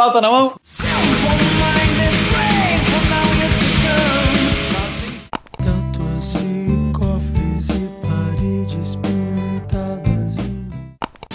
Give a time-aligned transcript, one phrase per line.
[0.00, 0.54] Pauta na mão.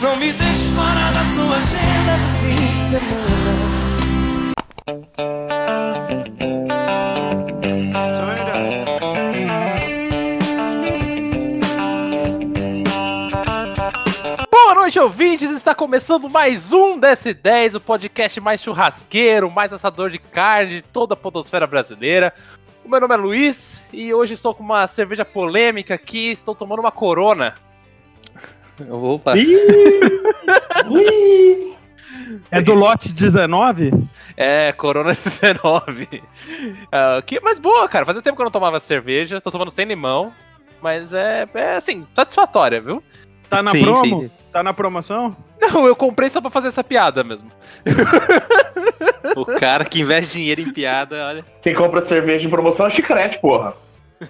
[0.02, 3.35] Não me deixe fora da sua agenda do fim de semana.
[15.06, 15.52] Ouvintes!
[15.52, 21.14] Está começando mais um DS10, o podcast mais churrasqueiro, mais assador de carne de toda
[21.14, 22.34] a podosfera brasileira.
[22.84, 26.80] O meu nome é Luiz e hoje estou com uma cerveja polêmica aqui, estou tomando
[26.80, 27.54] uma corona.
[28.90, 29.34] Opa.
[32.50, 33.92] É do lote 19?
[34.36, 36.24] É, Corona 19.
[36.92, 38.06] Ah, que mais boa, cara.
[38.06, 40.34] Fazia tempo que eu não tomava cerveja, tô tomando sem limão,
[40.82, 43.04] mas é, é assim, satisfatória, viu?
[43.50, 44.22] Tá na Sim, promo?
[44.22, 44.32] sim.
[44.52, 45.36] Tá na promoção?
[45.62, 47.52] Não, eu comprei só pra fazer essa piada mesmo.
[49.36, 51.46] O cara que investe dinheiro em piada, olha.
[51.62, 53.74] Quem compra cerveja em promoção é chiclete, porra.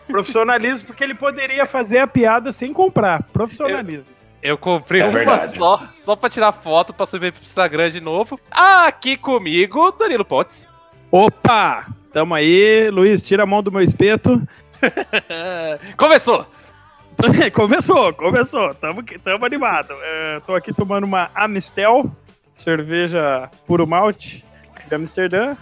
[0.07, 3.21] Profissionalismo, porque ele poderia fazer a piada sem comprar.
[3.31, 4.05] Profissionalismo.
[4.41, 5.57] Eu comprei É uma verdade.
[5.57, 8.39] só, só pra tirar foto, pra subir pro Instagram de novo.
[8.51, 10.67] Aqui comigo, Danilo Potts.
[11.11, 11.85] Opa!
[12.13, 12.89] Tamo aí.
[12.91, 14.41] Luiz, tira a mão do meu espeto.
[15.97, 16.45] Começou!
[17.53, 18.73] começou, começou.
[18.75, 19.93] Tamo, tamo animado.
[20.01, 22.11] É, tô aqui tomando uma Amistel,
[22.55, 24.45] cerveja puro malte
[24.87, 25.55] de Amsterdã.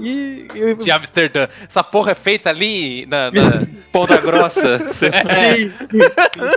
[0.00, 1.48] E, e- De Amsterdã.
[1.68, 3.30] Essa porra é feita ali na.
[3.30, 4.78] na- Ponta grossa.
[4.88, 5.72] Você- Sim,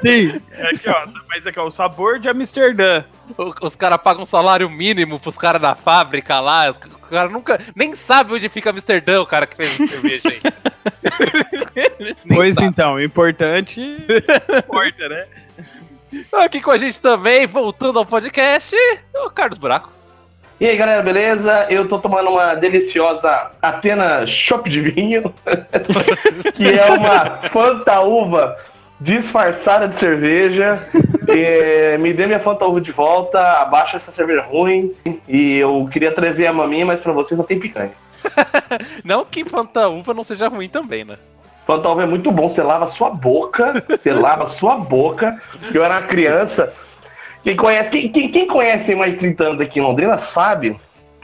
[0.06, 0.42] sim.
[0.52, 1.08] É Aqui, ó.
[1.30, 3.04] Mas aqui, ó, o sabor de Amsterdã.
[3.38, 6.70] o- os caras pagam um salário mínimo pros caras da fábrica lá.
[6.70, 7.60] Os, o cara nunca.
[7.76, 10.40] Nem sabe onde fica Amsterdã, o cara que fez a cerveja aí.
[12.28, 12.68] Pois sabe.
[12.68, 15.28] então, importante importa, né?
[16.34, 18.76] Aqui com a gente também, voltando ao podcast,
[19.16, 19.92] o Carlos Buraco.
[20.62, 21.66] E aí, galera, beleza?
[21.72, 25.34] Eu tô tomando uma deliciosa Atena Chopp de vinho,
[26.54, 28.56] que é uma Fanta Uva
[29.00, 30.78] disfarçada de cerveja.
[31.30, 34.94] É, me dê minha Fanta Uva de volta, abaixa essa cerveja ruim.
[35.28, 37.94] E eu queria trazer a maminha, mas pra vocês não tem picanha.
[39.04, 41.18] Não que Fanta Uva não seja ruim também, né?
[41.66, 45.42] Fanta Uva é muito bom, você lava sua boca, você lava sua boca.
[45.74, 46.72] Eu era uma criança.
[47.44, 50.76] Quem conhece, quem, quem, quem conhece mais de 30 anos aqui em Londrina sabe,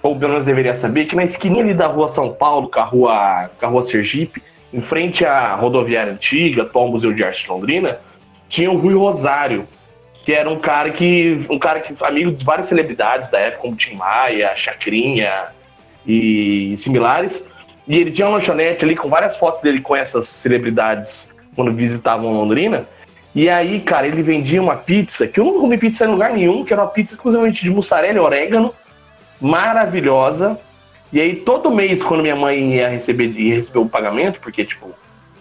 [0.01, 2.83] ou pelo menos deveria saber, que na esquininha ali da rua São Paulo, com a
[2.83, 4.41] rua, com a rua Sergipe,
[4.73, 7.99] em frente à rodoviária antiga, atual Museu de Arte de Londrina,
[8.49, 9.67] tinha o Rui Rosário,
[10.25, 11.45] que era um cara que.
[11.49, 11.93] um cara que.
[12.03, 15.45] amigo de várias celebridades da época, como Tim Maia, Chacrinha
[16.05, 17.47] e similares.
[17.87, 22.33] E ele tinha uma lanchonete ali com várias fotos dele com essas celebridades quando visitavam
[22.33, 22.85] Londrina.
[23.37, 26.65] E aí, cara, ele vendia uma pizza, que eu nunca comi pizza em lugar nenhum,
[26.65, 28.73] que era uma pizza exclusivamente de mussarela e orégano,
[29.39, 30.59] maravilhosa.
[31.13, 34.89] E aí, todo mês, quando minha mãe ia receber, ia receber o pagamento, porque, tipo,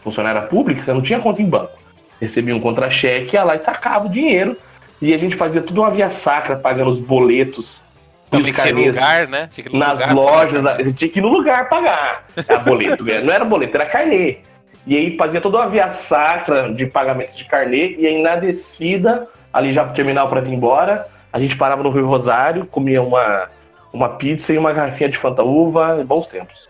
[0.04, 1.72] funcionária pública, você não tinha conta em banco.
[2.20, 4.58] Recebia um contra-cheque, ia lá e sacava o dinheiro.
[5.00, 7.82] E a gente fazia tudo uma via sacra, pagando os boletos.
[8.30, 9.48] e os Também tinha lugar, né?
[9.50, 10.14] Tinha nas lugar.
[10.14, 14.40] lojas, você tinha que ir no lugar pagar a boleto, não era boleto, era carnê.
[14.86, 19.28] E aí fazia toda uma via sacra de pagamentos de carnê, e aí na descida,
[19.52, 23.50] ali já pro terminal para vir embora, a gente parava no Rio Rosário, comia uma,
[23.92, 26.68] uma pizza e uma garrafinha de Fanta Uva, bons tempos.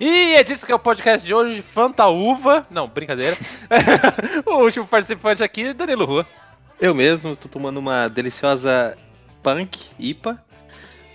[0.00, 2.66] E é disso que é o podcast de hoje, Fanta Uva.
[2.70, 3.36] Não, brincadeira.
[4.46, 6.26] o último participante aqui, Danilo Rua.
[6.80, 8.96] Eu mesmo tô tomando uma deliciosa
[9.42, 10.42] Punk IPA.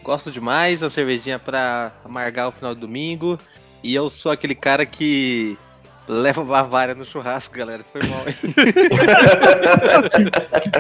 [0.04, 3.40] Gosto demais, a cervejinha pra amargar o final do domingo.
[3.82, 5.58] E eu sou aquele cara que
[6.08, 7.84] leva Bavária no churrasco, galera.
[7.92, 8.24] Foi mal.
[8.28, 8.36] hein?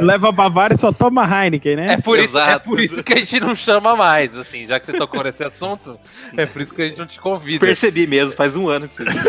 [0.01, 1.93] Leva a Bavária e só toma Heineken, né?
[1.93, 4.85] É por, isso, é por isso que a gente não chama mais, assim, já que
[4.85, 5.99] você tocou nesse assunto,
[6.35, 7.65] é por isso que a gente não te convida.
[7.65, 9.23] Percebi mesmo, faz um ano que vocês não.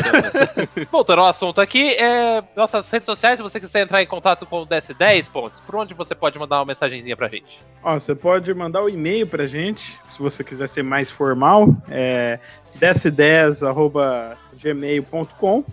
[0.91, 4.63] Voltando ao assunto aqui, é, nossas redes sociais, se você quiser entrar em contato com
[4.63, 7.61] o DS10 pontos, por onde você pode mandar uma mensagenzinha pra gente?
[7.83, 12.39] Ó, você pode mandar o e-mail pra gente, se você quiser ser mais formal, é
[12.81, 15.65] ds10.gmail.com.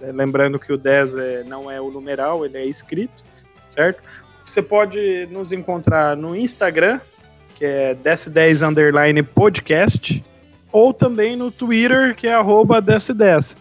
[0.00, 3.24] É, lembrando que o 10 é- não é o numeral, ele é escrito,
[3.68, 4.02] certo?
[4.44, 7.00] Você pode nos encontrar no Instagram,
[7.54, 10.22] que é ds10 underline podcast,
[10.70, 13.56] ou também no Twitter, que é arroba ds10.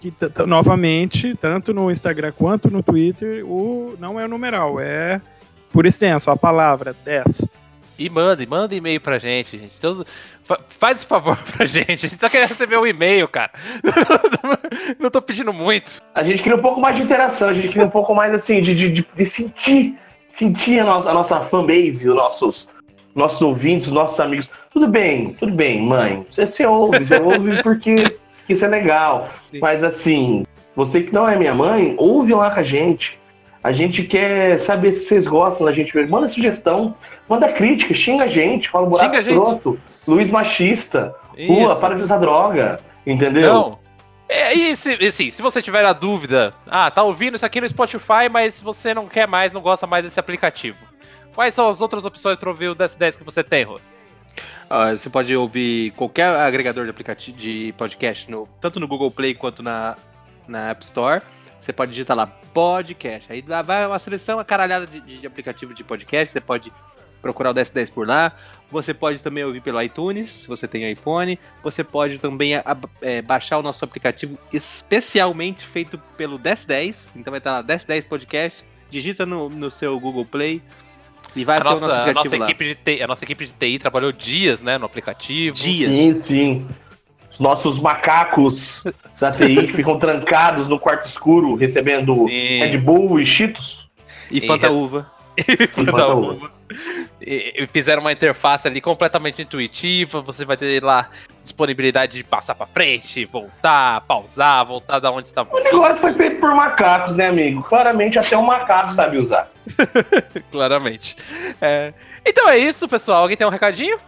[0.00, 0.12] Que,
[0.46, 5.20] novamente, tanto no Instagram quanto no Twitter, o não é o numeral, é
[5.72, 7.48] por extenso, a palavra 10.
[7.98, 9.78] E manda, manda e-mail pra gente, gente.
[9.80, 10.04] Todo,
[10.44, 11.90] fa- faz esse favor pra gente.
[11.92, 13.52] A gente só quer receber um e-mail, cara.
[14.98, 16.00] Não tô pedindo muito.
[16.14, 18.60] A gente queria um pouco mais de interação, a gente queria um pouco mais assim,
[18.60, 19.96] de, de, de- sentir,
[20.28, 22.68] sentir a nossa, a nossa fanbase, os nossos,
[23.14, 24.48] nossos ouvintes, nossos amigos.
[24.70, 26.26] Tudo bem, tudo bem, mãe.
[26.32, 27.94] Você, você ouve, você ouve porque
[28.48, 29.30] isso é legal.
[29.52, 29.60] Sim.
[29.60, 30.44] Mas assim,
[30.74, 33.18] você que não é minha mãe, ouve lá com a gente.
[33.64, 36.10] A gente quer saber se vocês gostam da gente mesmo.
[36.10, 36.94] Manda sugestão,
[37.26, 39.30] manda crítica, xinga a gente, fala buraco a gente.
[39.30, 41.14] escroto, Luiz machista,
[41.48, 43.54] rua, para de usar droga, entendeu?
[43.54, 43.78] Não.
[44.28, 47.66] É, e se, assim, se você tiver a dúvida, ah, tá ouvindo isso aqui no
[47.66, 50.76] Spotify, mas você não quer mais, não gosta mais desse aplicativo.
[51.34, 53.80] Quais são as outras opções para ouvir o DS10 que você tem, Rô?
[54.68, 59.34] Ah, você pode ouvir qualquer agregador de aplicativo de podcast, no, tanto no Google Play
[59.34, 59.96] quanto na,
[60.46, 61.22] na App Store.
[61.64, 63.32] Você pode digitar lá podcast.
[63.32, 66.30] Aí lá vai uma seleção, uma caralhada de, de aplicativo de podcast.
[66.32, 66.70] Você pode
[67.22, 68.32] procurar o DS10 por lá.
[68.70, 71.38] Você pode também ouvir pelo iTunes, se você tem iPhone.
[71.62, 72.64] Você pode também a-
[73.00, 77.08] é, baixar o nosso aplicativo especialmente feito pelo DS10.
[77.16, 78.62] Então vai estar lá, DS10 Podcast.
[78.90, 80.62] Digita no, no seu Google Play
[81.34, 82.50] e vai A nossa, nosso a, aplicativo nossa lá.
[82.50, 85.56] equipe de TI, a nossa equipe de TI trabalhou dias, né, no aplicativo.
[85.56, 85.90] Dias.
[85.90, 86.66] Sim, sim.
[87.34, 88.82] Os nossos macacos
[89.20, 92.60] da TI que ficam trancados no quarto escuro recebendo Sim.
[92.60, 93.88] Red Bull e Cheetos.
[94.30, 95.10] E E Fanta res- Uva.
[95.36, 96.50] Da Fanta uva.
[97.20, 100.20] E, e fizeram uma interface ali completamente intuitiva.
[100.22, 101.08] Você vai ter lá
[101.42, 106.40] disponibilidade de passar pra frente, voltar, pausar, voltar da onde tá O negócio foi feito
[106.40, 107.62] por macacos, né, amigo?
[107.64, 109.50] Claramente até um macaco sabe usar.
[110.52, 111.16] claramente.
[111.60, 111.92] É,
[112.24, 113.22] Então é isso, pessoal.
[113.22, 113.98] Alguém tem um recadinho?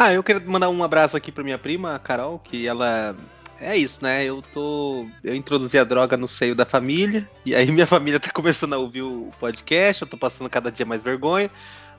[0.00, 3.16] Ah, eu queria mandar um abraço aqui pra minha prima, a Carol, que ela.
[3.60, 4.24] É isso, né?
[4.24, 5.06] Eu tô.
[5.24, 7.28] Eu introduzi a droga no seio da família.
[7.44, 10.02] E aí minha família tá começando a ouvir o podcast.
[10.02, 11.50] Eu tô passando cada dia mais vergonha.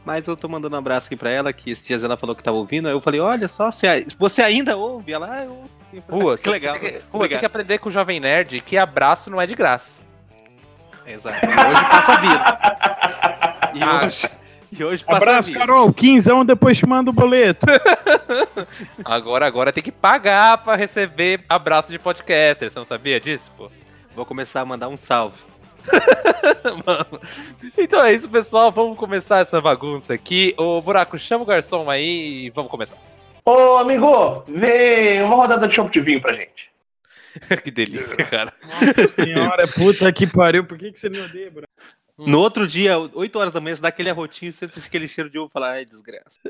[0.05, 2.41] Mas eu tô mandando um abraço aqui pra ela, que esses dias ela falou que
[2.41, 2.87] tava ouvindo.
[2.87, 3.69] Aí eu falei, olha só,
[4.17, 5.11] você ainda ouve?
[5.11, 5.69] Ela, ah, eu ouvo.
[5.91, 6.75] Eu falei, Rua, "Ah, que legal.
[6.75, 7.29] Você, tem que- Rua, você Obrigado.
[7.31, 9.99] tem que aprender com o Jovem Nerd que abraço não é de graça.
[11.05, 11.45] Exato.
[11.45, 13.75] E hoje passa vírus.
[13.75, 14.05] E Ah.
[14.05, 14.29] hoje,
[14.77, 15.51] e hoje Abraço.
[15.51, 15.92] Carol.
[15.94, 17.66] Quinzão, depois te manda o boleto.
[19.04, 22.69] Agora, agora tem que pagar pra receber abraço de podcaster.
[22.69, 23.71] Você não sabia disso, pô?
[24.16, 25.38] Vou começar a mandar um salve.
[26.86, 27.21] Mano.
[27.77, 28.71] Então é isso, pessoal.
[28.71, 30.54] Vamos começar essa bagunça aqui.
[30.57, 32.98] Ô, Buraco, chama o garçom aí e vamos começar.
[33.45, 36.69] Ô, amigo, vê uma rodada de chopp de vinho pra gente.
[37.63, 38.54] que delícia, cara.
[38.63, 40.66] Nossa senhora, puta que pariu.
[40.66, 41.63] Por que, que você me odeia, bro?
[42.19, 42.25] Hum.
[42.27, 45.30] No outro dia, 8 horas da manhã, você dá aquele arrotinho, você sente aquele cheiro
[45.30, 46.38] de ovo e fala, ai, desgraça.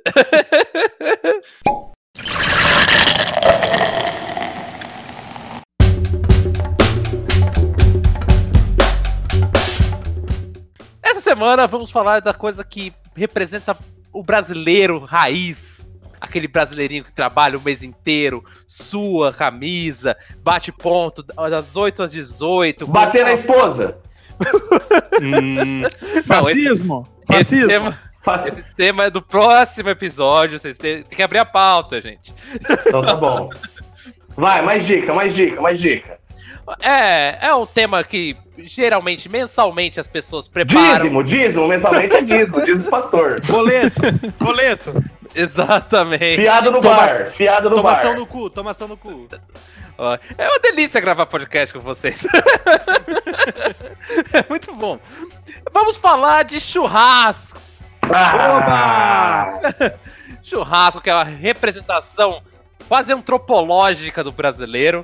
[11.04, 13.78] Essa semana vamos falar da coisa que representa
[14.12, 15.88] o brasileiro raiz.
[16.20, 22.88] Aquele brasileirinho que trabalha o mês inteiro, sua camisa, bate ponto das 8 às 18.
[22.88, 24.02] Bater na esposa.
[25.22, 25.84] Hum,
[26.26, 27.08] Fascismo?
[27.24, 27.68] Esse Fascismo?
[27.68, 30.60] tema, Fa- esse tema é do próximo episódio.
[30.60, 32.34] Vocês têm, tem que abrir a pauta, gente.
[32.88, 33.50] Então tá bom.
[34.36, 36.18] Vai, mais dica, mais dica, mais dica.
[36.82, 40.98] É, é um tema que geralmente, mensalmente, as pessoas preparam.
[41.00, 43.42] Dízimo, dízimo, mensalmente é dízimo, diz o pastor.
[43.46, 44.02] Boleto.
[44.40, 45.04] Boleto.
[45.36, 46.42] Exatamente.
[46.42, 48.20] Fiado no Toma- bar, fiado no tomação bar.
[48.20, 49.28] no cu, tomação no cu.
[50.38, 52.26] É uma delícia gravar podcast com vocês.
[54.32, 54.98] é muito bom.
[55.74, 57.60] Vamos falar de churrasco.
[58.04, 59.60] Ah,
[60.42, 62.42] Churrasco, que é uma representação
[62.88, 65.04] quase antropológica do brasileiro.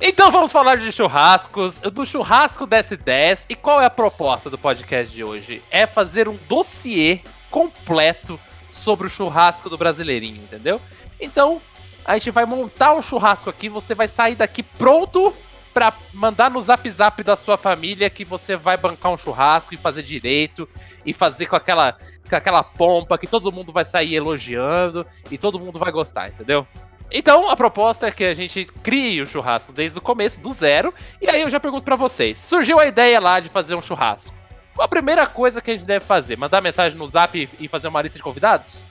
[0.00, 3.46] Então vamos falar de churrascos, do churrasco DS10.
[3.48, 5.62] E qual é a proposta do podcast de hoje?
[5.70, 7.20] É fazer um dossiê
[7.50, 8.38] completo
[8.74, 10.80] sobre o churrasco do brasileirinho, entendeu?
[11.20, 11.60] Então,
[12.04, 15.32] a gente vai montar um churrasco aqui, você vai sair daqui pronto
[15.72, 19.76] pra mandar no zap zap da sua família que você vai bancar um churrasco e
[19.76, 20.68] fazer direito
[21.04, 21.96] e fazer com aquela
[22.28, 26.66] com aquela pompa que todo mundo vai sair elogiando e todo mundo vai gostar, entendeu?
[27.10, 30.92] Então, a proposta é que a gente crie o churrasco desde o começo, do zero.
[31.20, 34.34] E aí eu já pergunto pra vocês: surgiu a ideia lá de fazer um churrasco.
[34.74, 36.36] Qual a primeira coisa que a gente deve fazer?
[36.36, 38.84] Mandar mensagem no zap e fazer uma lista de convidados?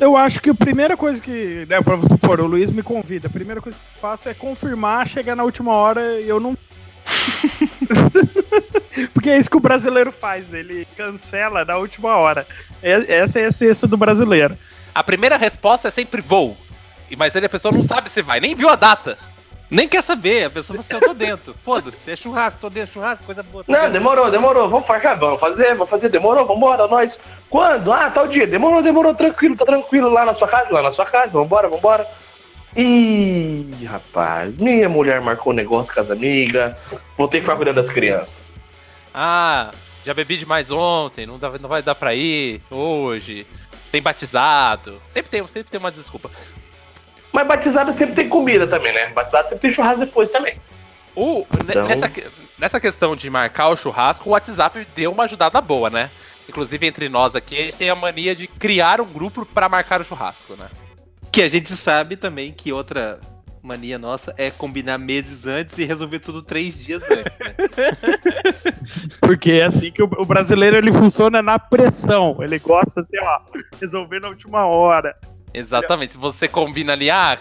[0.00, 1.66] Eu acho que a primeira coisa que.
[1.68, 3.28] Né, pra supor, o Luiz me convida.
[3.28, 6.56] A primeira coisa que eu faço é confirmar, chegar na última hora e eu não.
[9.14, 12.46] Porque é isso que o brasileiro faz, ele cancela na última hora.
[12.82, 14.56] É- Essa é a essência do brasileiro.
[14.94, 16.56] A primeira resposta é sempre vou.
[17.10, 19.18] E- Mas aí a pessoa não sabe se vai, nem viu a data.
[19.70, 21.54] Nem quer saber, a pessoa fala assim, eu tô dentro.
[21.64, 23.62] Foda-se, é churrasco, tô dentro, churrasco, coisa boa.
[23.62, 23.92] tô Não, dentro.
[23.92, 24.68] demorou, demorou.
[24.68, 27.20] Vamos farcar, vamos fazer, vamos fazer, demorou, vambora, nós.
[27.48, 27.92] Quando?
[27.92, 28.46] Ah, tal dia.
[28.46, 32.06] Demorou, demorou, tranquilo, tá tranquilo lá na sua casa, lá na sua casa, vambora, vambora.
[32.76, 36.76] Ih, rapaz, minha mulher marcou negócio com as amigas,
[37.16, 38.50] vou ter que ficar cuidando das crianças.
[39.12, 39.70] Ah,
[40.04, 43.46] já bebi demais ontem, não, dá- não vai dar pra ir hoje.
[43.90, 45.02] tem batizado.
[45.08, 46.30] Sempre tem, sempre tem uma desculpa.
[47.32, 49.08] Mas batizado sempre tem comida também, né?
[49.08, 50.56] Batizado sempre tem churrasco depois também.
[51.14, 52.10] O, Então- nessa,
[52.58, 56.10] nessa questão de marcar o churrasco, o WhatsApp deu uma ajudada boa, né?
[56.48, 60.00] Inclusive, entre nós aqui, a gente tem a mania de criar um grupo pra marcar
[60.00, 60.66] o churrasco, né?
[61.30, 63.20] Que a gente sabe também que outra
[63.62, 67.54] mania nossa é combinar meses antes e resolver tudo três dias antes, né?
[69.20, 72.38] Porque é assim que o, o brasileiro ele funciona na pressão.
[72.40, 73.40] Ele gosta assim, ó,
[73.80, 75.14] resolver na última hora.
[75.52, 76.12] Exatamente.
[76.12, 77.38] Se você combina ali, ah,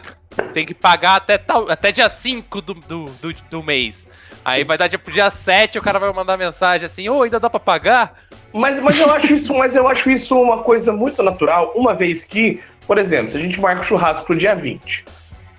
[0.54, 4.08] tem que pagar até, tal, até dia 5 do, do, do, do mês.
[4.44, 7.39] Aí vai dar dia pro dia 7, o cara vai mandar mensagem assim, ô, ainda
[7.39, 8.16] dá pra pagar?
[8.54, 12.24] Mas, mas eu acho isso, mas eu acho isso uma coisa muito natural, uma vez
[12.24, 15.06] que, por exemplo, se a gente marca o churrasco pro dia 20,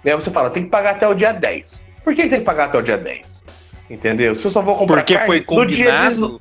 [0.02, 0.14] né?
[0.14, 1.80] Você fala, tem que pagar até o dia 10.
[2.02, 3.45] Por que tem que pagar até o dia 10?
[3.90, 4.35] Entendeu?
[4.35, 6.40] Se eu só vou comprar Porque carne foi no dia combinado.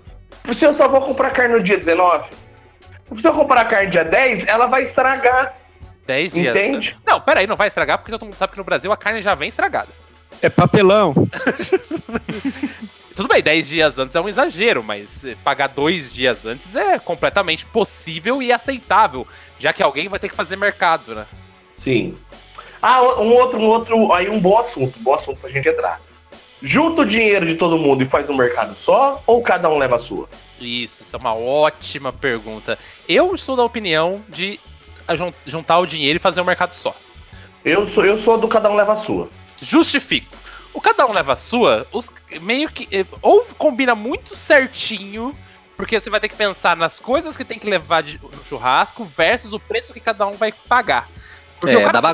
[0.53, 2.29] Se eu só vou comprar carne no dia 19,
[3.15, 5.55] se eu comprar carne dia 10, ela vai estragar,
[6.09, 6.55] 10 dias.
[6.55, 6.97] entende?
[7.05, 9.35] Não, peraí, não vai estragar, porque todo mundo sabe que no Brasil a carne já
[9.35, 9.89] vem estragada.
[10.41, 11.13] É papelão.
[13.15, 17.63] Tudo bem, 10 dias antes é um exagero, mas pagar dois dias antes é completamente
[17.65, 19.27] possível e aceitável,
[19.59, 21.27] já que alguém vai ter que fazer mercado, né?
[21.77, 22.15] Sim.
[22.81, 26.01] Ah, um outro, um outro, aí um bom assunto, um bom assunto pra gente entrar.
[26.61, 29.97] Junta o dinheiro de todo mundo e faz um mercado só, ou cada um leva
[29.97, 30.27] a sua?
[30.59, 32.79] Isso, isso é uma ótima pergunta.
[33.07, 34.59] Eu sou da opinião de
[35.45, 36.95] juntar o dinheiro e fazer um mercado só.
[37.63, 39.29] Eu sou, eu sou do cada um leva a sua.
[39.61, 40.37] Justifico.
[40.73, 42.09] O cada um leva a sua, os
[42.41, 42.87] meio que.
[42.95, 45.37] eh, Ou combina muito certinho,
[45.75, 49.05] porque você vai ter que pensar nas coisas que tem que levar de no churrasco
[49.17, 51.09] versus o preço que cada um vai pagar.
[51.59, 52.13] Porque o É, cara da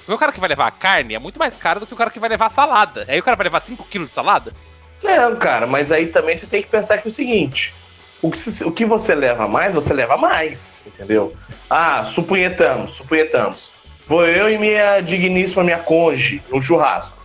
[0.00, 1.96] porque o cara que vai levar a carne é muito mais caro do que o
[1.96, 3.04] cara que vai levar a salada.
[3.08, 4.54] Aí o cara vai levar 5kg de salada?
[5.02, 7.74] Não, cara, mas aí também você tem que pensar que é o seguinte:
[8.22, 11.34] o que, o que você leva mais, você leva mais, entendeu?
[11.70, 13.70] Ah, supunhetamos, supunhetamos.
[14.06, 17.16] Vou eu e minha digníssima, minha conge, no churrasco.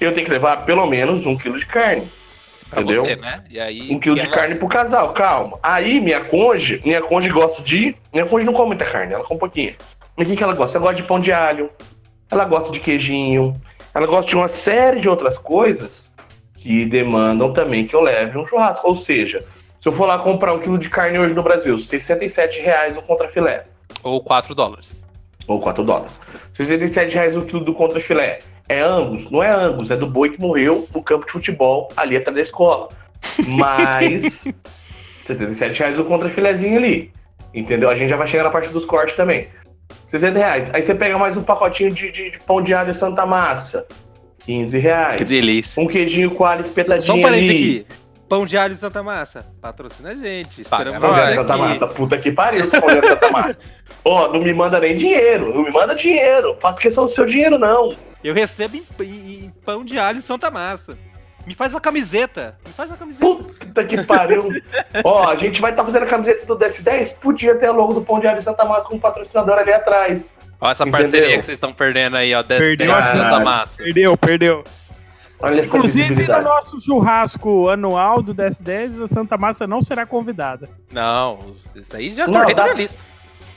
[0.00, 2.06] Eu tenho que levar pelo menos um quilo de carne.
[2.68, 3.02] Pra Entendeu?
[3.04, 3.44] você, né?
[3.48, 3.88] E aí.
[3.94, 5.58] Um quilo de ela- carne pro casal, calma.
[5.62, 7.94] Aí minha conge, minha conge gosta de.
[8.12, 9.74] Minha conge não come muita carne, ela come um pouquinho.
[10.16, 10.76] Mas o que, que ela gosta?
[10.76, 11.70] Ela gosta de pão de alho,
[12.30, 13.54] ela gosta de queijinho,
[13.94, 16.10] ela gosta de uma série de outras coisas
[16.58, 18.86] que demandam também que eu leve um churrasco.
[18.88, 19.38] Ou seja,
[19.86, 23.02] se eu for lá comprar um quilo de carne hoje no Brasil, 67 reais o
[23.02, 23.62] contrafilé.
[24.02, 25.04] Ou 4 dólares.
[25.46, 26.10] Ou 4 dólares.
[26.54, 28.38] 67 reais o quilo do contrafilé.
[28.68, 29.30] É Angus?
[29.30, 32.42] Não é Angus, é do boi que morreu no campo de futebol ali atrás da
[32.42, 32.88] escola.
[33.46, 34.48] Mas
[35.22, 37.12] 67 reais o contrafilézinho ali.
[37.54, 37.88] Entendeu?
[37.88, 39.46] A gente já vai chegar na parte dos cortes também.
[40.08, 40.70] 60 reais.
[40.74, 43.86] Aí você pega mais um pacotinho de, de- de pão de alho Santa Massa.
[44.46, 45.16] 15 reais.
[45.16, 45.80] Que delícia.
[45.80, 47.86] Um queijinho coalho espetadinho Só um parênteses aqui.
[48.28, 49.46] Pão de alho Santa Massa.
[49.60, 50.62] Patrocina a gente.
[50.62, 51.56] Esperamos Pão de alho Santa.
[51.56, 51.86] Massa.
[51.86, 53.60] Puta que pariu, pão de alho Santa Massa.
[54.04, 55.54] Ó, não me manda nem dinheiro.
[55.54, 56.56] Não me manda dinheiro.
[56.60, 57.90] Faça questão do seu dinheiro, não.
[58.24, 60.98] Eu recebo em, em- em pão de alho Santa Massa.
[61.46, 62.58] Me faz uma camiseta.
[62.66, 63.24] Me faz uma camiseta.
[63.24, 64.48] Puta que pariu.
[65.04, 67.14] Ó, a gente vai estar fazendo a camiseta do DS10.
[67.20, 70.34] Podia ter a logo do Pão de Alho Santa Massa com um patrocinador ali atrás.
[70.60, 71.00] Olha essa Entendeu?
[71.02, 72.42] parceria que vocês estão perdendo aí, ó.
[72.42, 73.44] Dez, Perdeu dez a Santa chance.
[73.44, 73.76] Massa.
[73.84, 74.64] Perdeu, perdeu.
[75.38, 80.68] Olha Inclusive, no nosso churrasco anual do DS10, a Santa Massa não será convidada.
[80.92, 81.38] Não,
[81.74, 82.98] isso aí já Não, da dá- lista.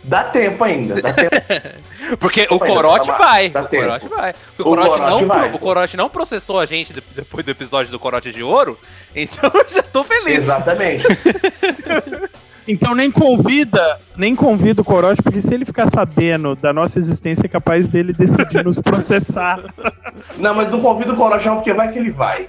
[0.03, 1.01] Dá tempo ainda.
[1.01, 1.35] Dá tempo.
[2.19, 3.47] Porque o Corote vai.
[3.47, 3.51] O.
[3.51, 4.33] Corote vai.
[4.57, 5.51] O Corote, não, vai.
[5.53, 8.77] o Corote não processou a gente de- depois do episódio do Corote de Ouro.
[9.15, 10.37] Então eu já tô feliz.
[10.43, 11.03] Exatamente.
[12.69, 17.47] Então nem convida, nem convida o Corote, porque se ele ficar sabendo da nossa existência,
[17.47, 19.59] é capaz dele decidir nos processar.
[20.37, 22.47] Não, mas não convido o Corojão porque vai que ele vai.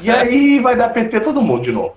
[0.00, 1.94] E aí vai dar PT todo mundo de novo.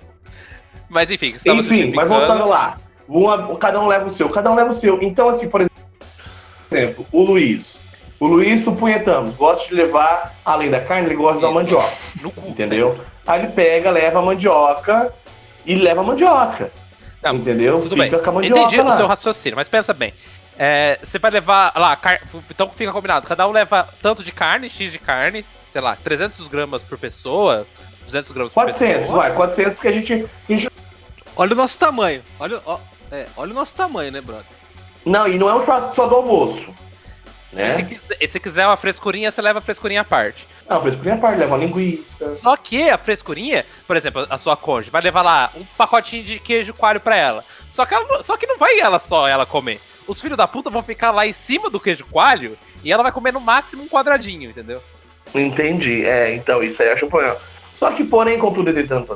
[0.90, 2.76] Mas enfim, estamos Enfim, mas voltando lá.
[3.08, 5.00] Uma- cada um leva o seu, cada um leva o seu.
[5.02, 5.62] Então, assim, por
[6.72, 7.78] exemplo, o Luiz.
[8.20, 11.56] O Luiz, supunhetamos, gosta de levar, além da carne, ele gosta da Isso.
[11.56, 11.92] mandioca.
[12.22, 12.50] No cu.
[12.50, 12.98] Entendeu?
[13.28, 15.14] Aí ele pega, leva a mandioca
[15.66, 16.72] e leva a mandioca.
[17.24, 17.76] Não, entendeu?
[17.82, 18.24] Tudo Fica bem.
[18.24, 18.90] com a mandioca Entendi lá.
[18.94, 20.14] o seu raciocínio, mas pensa bem.
[20.58, 22.22] É, você vai levar lá, car...
[22.50, 23.28] então fica combinado.
[23.28, 27.66] Cada um leva tanto de carne, X de carne, sei lá, 300 gramas por pessoa,
[28.06, 29.18] 200 gramas por 400, pessoa.
[29.20, 30.18] vai, 400, porque a gente, a
[30.52, 30.70] gente-
[31.36, 32.22] Olha o nosso tamanho.
[32.40, 32.78] Olha, ó,
[33.12, 34.46] é, olha o nosso tamanho, né, brother?
[35.06, 36.72] Não, e não é um churrasco só do almoço.
[37.54, 37.72] E Né?
[37.72, 40.48] se, quiser, e se quiser uma frescurinha, você leva a frescurinha à parte.
[40.72, 42.34] Não, fez por parte, leva uma linguiça.
[42.38, 46.40] Só que a frescurinha, por exemplo, a sua cônjuge vai levar lá um pacotinho de
[46.40, 47.44] queijo coalho pra ela.
[47.70, 49.82] Só que, ela, não- só que não vai ela só ela comer.
[50.08, 53.12] Os filhos da puta vão ficar lá em cima do queijo coalho e ela vai
[53.12, 54.82] comer no máximo um quadradinho, entendeu?
[55.36, 56.06] Entendi.
[56.06, 57.36] É, então isso aí eu acho um problema.
[57.76, 59.08] Só que, porém, contudo, entretanto,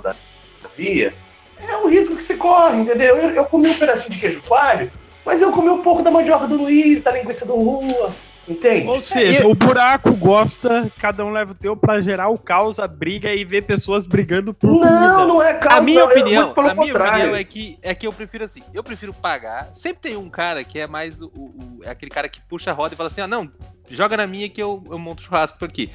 [0.62, 1.14] todavia,
[1.58, 3.16] é um risco que se corre, entendeu?
[3.16, 4.92] Eu, eu comi um pedacinho de queijo coalho,
[5.26, 8.12] Mas eu comi um pouco da mandioca do Luiz, da linguiça do Rua.
[8.48, 8.88] Entende?
[8.88, 12.88] Ou seja, o buraco gosta, cada um leva o teu pra gerar o caos, a
[12.88, 15.26] briga e ver pessoas brigando por Não, comida.
[15.26, 15.78] não é causa.
[15.78, 17.16] A minha eu- opinião, muito pelo a minha contrário.
[17.22, 19.70] opinião é que, é que eu prefiro assim, eu prefiro pagar.
[19.74, 22.74] Sempre tem um cara que é mais o, o- é aquele cara que puxa a
[22.74, 23.52] roda e fala assim: ah, não,
[23.90, 25.90] joga na minha que eu, eu monto churrasco por aqui.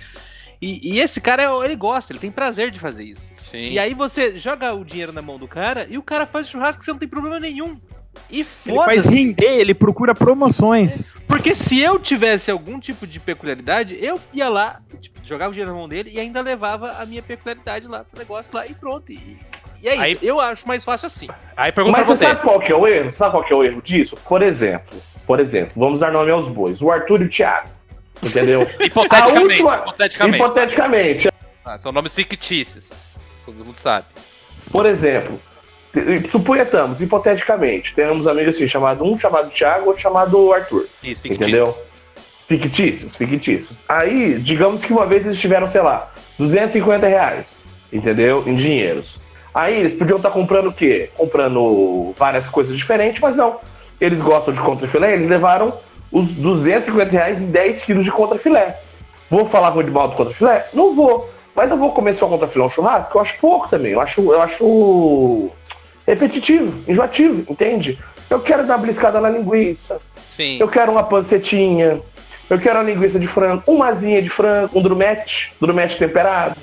[0.61, 3.33] E, e esse cara, ele gosta, ele tem prazer de fazer isso.
[3.37, 3.71] Sim.
[3.71, 6.81] E aí você joga o dinheiro na mão do cara e o cara faz churrasco
[6.81, 7.81] que você não tem problema nenhum.
[8.29, 8.45] E Ele
[8.77, 9.09] faz foda-se.
[9.09, 11.05] render, ele procura promoções.
[11.27, 15.73] Porque se eu tivesse algum tipo de peculiaridade, eu ia lá, tipo, jogava o dinheiro
[15.73, 19.11] na mão dele e ainda levava a minha peculiaridade lá pro negócio lá e pronto.
[19.13, 19.37] E,
[19.83, 20.03] e é isso.
[20.03, 21.29] Aí- Eu acho mais fácil assim.
[21.57, 23.15] Aí pergunta Mas pra você sabe qual que é o erro?
[23.15, 24.17] Sabe qual que é o erro disso?
[24.29, 26.81] Por exemplo, por exemplo, vamos dar nome aos bois.
[26.83, 27.69] O Arthur e o Thiago.
[28.23, 28.61] Entendeu?
[28.81, 29.39] Hipoteticamente.
[29.39, 30.37] A última- hipoteticamente.
[30.37, 31.29] Hipoteticamente.
[31.65, 32.89] Ah, são nomes fictícios.
[33.47, 34.07] Todo mundo sabe.
[34.71, 35.41] Por exemplo,
[36.31, 40.87] suponhamos, hipoteticamente, temos amigos assim, chamado um chamado Thiago, outro chamado Arthur.
[41.03, 41.49] Isso, fictícios.
[41.49, 41.79] Entendeu?
[42.47, 43.85] Fictícios, fictícios.
[43.89, 47.47] Aí, digamos que uma vez eles tiveram, sei lá, 250 reais,
[47.93, 48.45] entendeu?
[48.47, 49.19] Em dinheiros.
[49.55, 51.11] Aí eles podiam estar comprando o quê?
[51.17, 53.59] Comprando várias coisas diferentes, mas não.
[54.01, 55.73] Eles gostam de contrafilé, eles levaram
[56.11, 58.79] os 250 reais em 10 quilos de contrafilé.
[59.29, 60.67] Vou falar de mal do contrafilé?
[60.73, 61.31] Não vou.
[61.55, 63.17] Mas eu vou comer só contrafilé um churrasco?
[63.17, 63.93] Eu acho pouco também.
[63.93, 65.51] Eu acho, eu acho
[66.11, 67.99] repetitivo, enjoativo, entende?
[68.29, 69.99] Eu quero dar uma bliscada na linguiça.
[70.17, 70.59] Sim.
[70.61, 72.01] Eu quero uma pancetinha.
[72.49, 76.57] Eu quero uma linguiça de frango, uma asinha de frango, um drumete, drumete temperado.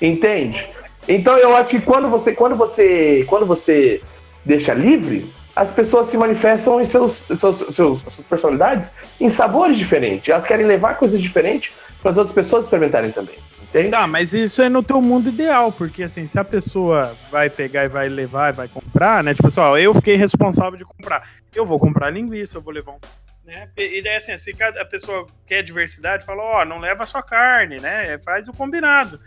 [0.00, 0.66] Entende?
[1.08, 4.00] Então eu acho que quando você, quando você, quando você
[4.44, 10.28] deixa livre, as pessoas se manifestam em seus, seus, seus, suas personalidades em sabores diferentes.
[10.28, 11.72] Elas querem levar coisas diferentes
[12.02, 13.36] para as outras pessoas experimentarem também.
[13.76, 13.90] Entende?
[13.90, 17.84] Tá, mas isso é no teu mundo ideal, porque assim, se a pessoa vai pegar
[17.84, 19.34] e vai levar e vai comprar, né?
[19.34, 21.28] Tipo, pessoal, eu fiquei responsável de comprar.
[21.54, 22.98] Eu vou comprar linguiça, eu vou levar um.
[23.44, 23.68] Né?
[23.76, 28.18] E daí, assim, se cada pessoa quer diversidade, fala, ó, não leva só carne, né?
[28.18, 29.20] Faz o combinado.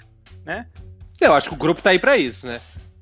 [1.22, 2.60] Eu acho que o grupo tá aí pra isso, né?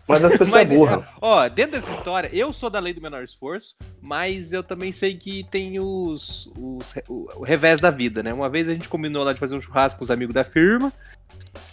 [0.08, 1.08] Mas as pessoas Mas, é burra.
[1.22, 5.16] ó, dentro dessa história, eu sou da lei do menor esforço, mas eu também sei
[5.18, 8.34] que tem os, os o, o revés da vida, né?
[8.34, 10.94] Uma vez a gente combinou lá de fazer um churrasco com os amigos da firma,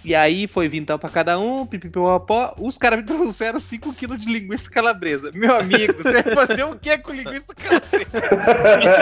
[0.05, 4.70] e aí foi vintão pra cada um, pipipipopó, os caras me trouxeram 5kg de linguiça
[4.70, 5.31] calabresa.
[5.35, 8.20] Meu amigo, você vai fazer o que com linguiça calabresa?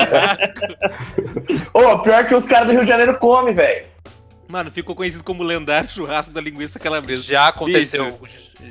[0.05, 0.61] Churrasco.
[1.79, 3.92] Ô, pior que os caras do Rio de Janeiro comem, velho.
[4.53, 7.23] Mano, ficou conhecido como lendário churrasco da linguiça calabresa.
[7.23, 8.21] Já aconteceu,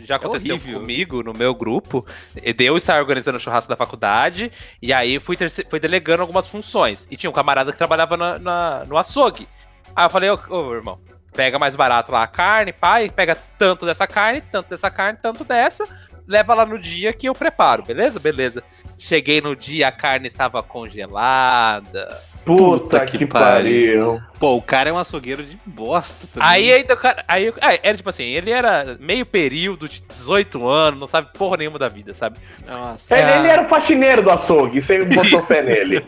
[0.04, 0.80] já aconteceu horrível.
[0.80, 2.06] comigo no meu grupo.
[2.36, 6.46] E Eu estava organizando o churrasco da faculdade e aí fui, terce- fui delegando algumas
[6.46, 7.08] funções.
[7.10, 9.48] E tinha um camarada que trabalhava na, na- no açougue.
[9.96, 11.00] Aí eu falei, ô, ô, irmão,
[11.34, 15.44] pega mais barato lá a carne, pai, pega tanto dessa carne, tanto dessa carne, tanto
[15.44, 15.84] dessa,
[16.27, 18.19] leva lá no dia que eu preparo, beleza?
[18.19, 18.63] Beleza.
[18.97, 22.07] Cheguei no dia, a carne estava congelada.
[22.45, 24.19] Puta, Puta que, que pariu.
[24.39, 26.47] Pô, o cara é um açougueiro de bosta também.
[26.49, 27.23] Aí ainda o cara.
[27.27, 31.57] Aí, ah, era tipo assim, ele era meio período de 18 anos, não sabe porra
[31.57, 32.38] nenhuma da vida, sabe?
[32.67, 33.17] Nossa.
[33.17, 33.38] Ele, É.
[33.39, 36.03] ele era o faxineiro do açougue, você botou fé nele.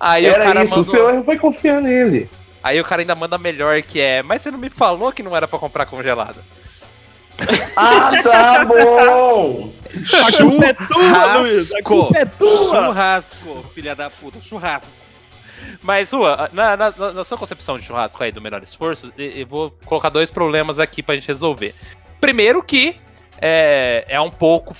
[0.00, 0.94] Aí o era cara isso, mandou.
[0.94, 2.28] o seu erro foi confiar nele.
[2.62, 4.22] Aí o cara ainda manda melhor que é.
[4.22, 6.36] Mas você não me falou que não era pra comprar congelado.
[7.76, 9.72] Ah, tá bom!
[10.26, 11.74] A culpa é tua, Luiz!
[11.74, 12.84] A culpa é tua!
[12.84, 14.88] Churrasco, filha da puta, churrasco.
[15.82, 19.70] Mas, Rua, na, na- na- sua concepção de churrasco aí do menor esforço, eu vou
[19.86, 21.74] colocar dois problemas aqui pra gente resolver.
[22.20, 22.96] Primeiro que
[23.40, 24.74] é, é um pouco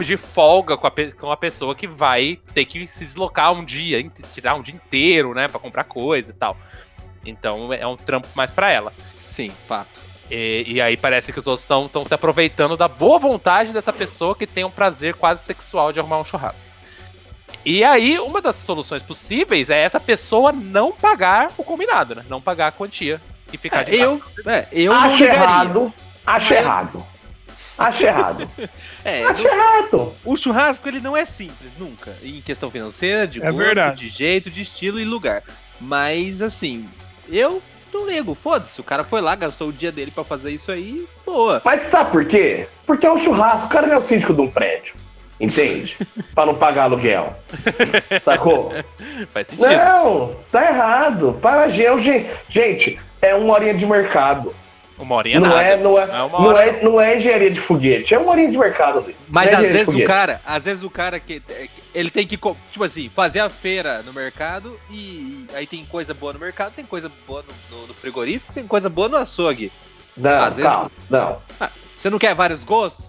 [0.00, 4.04] de folga com a, com a pessoa que vai ter que se deslocar um dia,
[4.32, 6.56] tirar um dia inteiro, né, pra comprar coisa e tal.
[7.24, 8.92] Então é um trampo mais pra ela.
[9.06, 10.00] Sim, fato.
[10.36, 14.34] E, e aí parece que os outros estão se aproveitando da boa vontade dessa pessoa
[14.34, 16.64] que tem um prazer quase sexual de arrumar um churrasco.
[17.64, 22.24] E aí, uma das soluções possíveis é essa pessoa não pagar o combinado, né?
[22.28, 23.20] Não pagar a quantia
[23.52, 25.94] e ficar de Eu, é, eu não Acho errado.
[26.26, 27.06] Acho Mas- errado.
[27.78, 28.48] Acho errado.
[29.04, 30.14] É, Acho errado.
[30.24, 32.16] o churrasco ele não é simples, nunca.
[32.22, 34.00] Em questão financeira, de É gosto, verdade.
[34.00, 35.42] de jeito, de estilo e lugar.
[35.78, 36.88] Mas assim,
[37.28, 37.62] eu
[37.94, 38.80] não ligo, foda-se.
[38.80, 41.62] O cara foi lá, gastou o dia dele pra fazer isso aí, boa.
[41.64, 42.66] Mas sabe por quê?
[42.86, 43.66] Porque é um churrasco.
[43.66, 44.94] O cara não é o síndico de um prédio.
[45.40, 45.96] Entende?
[46.34, 47.36] pra não pagar aluguel.
[48.22, 48.72] Sacou?
[49.28, 49.68] Faz sentido.
[49.68, 51.38] Não, tá errado.
[51.40, 52.30] Para gel, gente.
[52.48, 54.54] Gente, é uma horinha de mercado.
[54.98, 55.62] Uma horinha não, nada.
[55.62, 58.18] é, não, é, Não é uma não, hora, é, não é engenharia de foguete, é
[58.18, 59.16] uma horinha de mercado ali.
[59.28, 62.36] Mas é às vezes o cara, às vezes o cara que é, ele tem que,
[62.36, 66.84] tipo assim, fazer a feira no mercado e aí tem coisa boa no mercado, tem
[66.84, 69.70] coisa boa no, no- no frigorífico, tem coisa boa no açougue.
[70.16, 71.38] Não, às vezes- calma, não.
[71.96, 73.06] Você não quer vários gostos?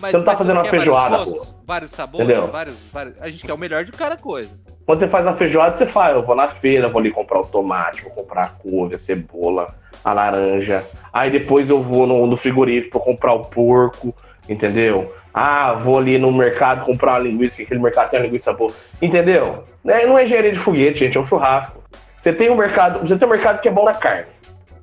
[0.00, 3.22] Mas, Você não tá fazendo uma feijoada, vários, gostos, vários sabores, vários, vários.
[3.22, 4.58] A gente quer o melhor de cada coisa.
[4.84, 7.46] Quando você faz uma feijoada, você fala, eu vou na feira, vou ali comprar o
[7.46, 9.74] tomate, vou comprar a couve, a cebola,
[10.04, 10.84] a laranja.
[11.12, 14.14] Aí depois eu vou no, no frigorífico pra comprar o porco,
[14.48, 15.14] entendeu?
[15.32, 18.72] Ah, vou ali no mercado comprar uma linguiça, que aquele mercado tem uma linguiça boa.
[19.00, 19.64] Entendeu?
[19.86, 21.82] É, não é engenharia de foguete, gente, é um churrasco.
[22.16, 24.26] Você tem um mercado, você tem um mercado que é bom na carne.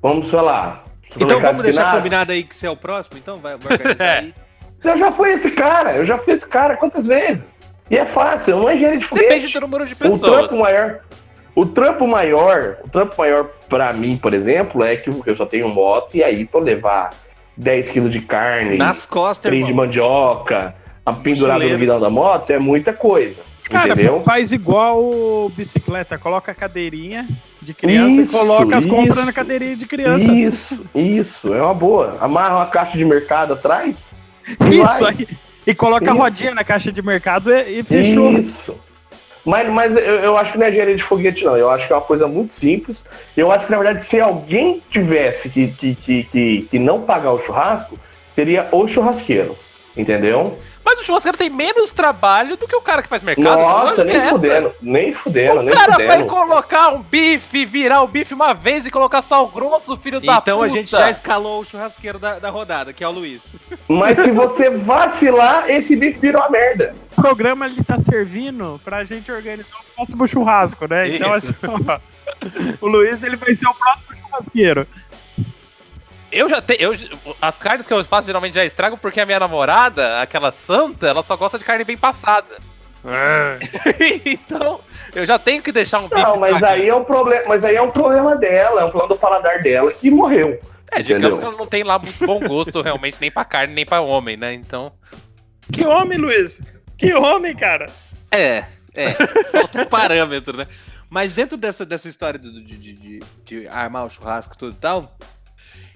[0.00, 0.82] Vamos, sei lá.
[1.18, 1.98] Então vamos deixar Espinafre.
[1.98, 3.36] combinado aí que você é o próximo, então?
[3.36, 4.34] Vai, organizar aí.
[4.84, 7.60] Eu já fui esse cara, eu já fui esse cara quantas vezes?
[7.90, 9.28] E é fácil, não é engenharia de foguete.
[9.28, 10.20] Depende do número de O pessoas.
[10.20, 11.00] trampo maior.
[11.54, 15.68] O trampo maior, o trampo maior pra mim, por exemplo, é que eu só tenho
[15.68, 17.10] moto e aí pra eu levar
[17.56, 19.84] 10 quilos de carne, Nas costas, trem de irmão.
[19.86, 23.40] mandioca, a pendurada no guidão da moto, é muita coisa.
[23.70, 24.22] Cara, entendeu?
[24.22, 27.26] faz igual bicicleta, coloca a cadeirinha
[27.60, 29.32] de criança e Isso, coloca as compras na isso.
[29.32, 30.30] cadeirinha de criança.
[30.30, 32.16] Isso, isso, é uma boa.
[32.20, 34.10] Amarra uma caixa de mercado atrás.
[34.72, 35.16] e Isso vai.
[35.18, 35.28] aí.
[35.66, 36.22] E coloca a Isso.
[36.22, 38.32] rodinha na caixa de mercado e, e fechou.
[38.38, 38.76] Isso.
[39.46, 41.56] Mas, mas eu, eu acho que não é engenharia de foguete, não.
[41.56, 43.04] Eu acho que é uma coisa muito simples.
[43.36, 47.30] Eu acho que, na verdade, se alguém tivesse que, que, que, que, que não pagar
[47.30, 47.96] o churrasco,
[48.34, 49.56] seria o churrasqueiro.
[49.96, 50.58] Entendeu?
[50.84, 53.44] Mas o churrasqueiro tem menos trabalho do que o cara que faz mercado.
[53.58, 54.72] Nossa, nem é fudendo.
[54.82, 56.26] Nem fudendo, O nem cara vai fudendo.
[56.28, 60.50] colocar um bife, virar o bife uma vez e colocar sal grosso, filho da puta.
[60.50, 63.56] Então a gente já escalou o churrasqueiro da, da rodada, que é o Luiz.
[63.88, 66.94] Mas se você vacilar, esse bife vira uma merda.
[67.16, 71.08] O programa ele tá servindo pra gente organizar o próximo churrasco, né?
[71.16, 71.54] Então, Isso.
[71.64, 71.98] assim, ó,
[72.80, 74.86] o Luiz ele vai ser o próximo churrasqueiro.
[76.32, 76.80] Eu já tenho.
[76.92, 81.06] eu- As carnes que eu faço geralmente já estrago porque a minha namorada, aquela santa,
[81.08, 82.56] ela só gosta de carne bem passada.
[84.24, 84.80] então,
[85.14, 86.20] eu já tenho que deixar um bife.
[86.22, 86.82] Não, mas estragado.
[86.82, 89.60] aí é um problema, mas aí é um problema dela, é um problema do paladar
[89.60, 90.58] dela que morreu.
[90.90, 91.38] É, digamos entendeu?
[91.38, 94.36] que ela não tem lá muito bom gosto realmente, nem pra carne, nem pra homem,
[94.36, 94.52] né?
[94.52, 94.92] Então.
[95.72, 96.62] Que homem, Luiz!
[96.96, 97.86] Que homem, cara!
[98.30, 99.10] É, é.
[99.50, 100.66] Falta um parâmetro, né?
[101.10, 104.72] Mas dentro dessa, dessa história do- de, de, de- de armar o churrasco e tudo
[104.74, 105.16] e tal,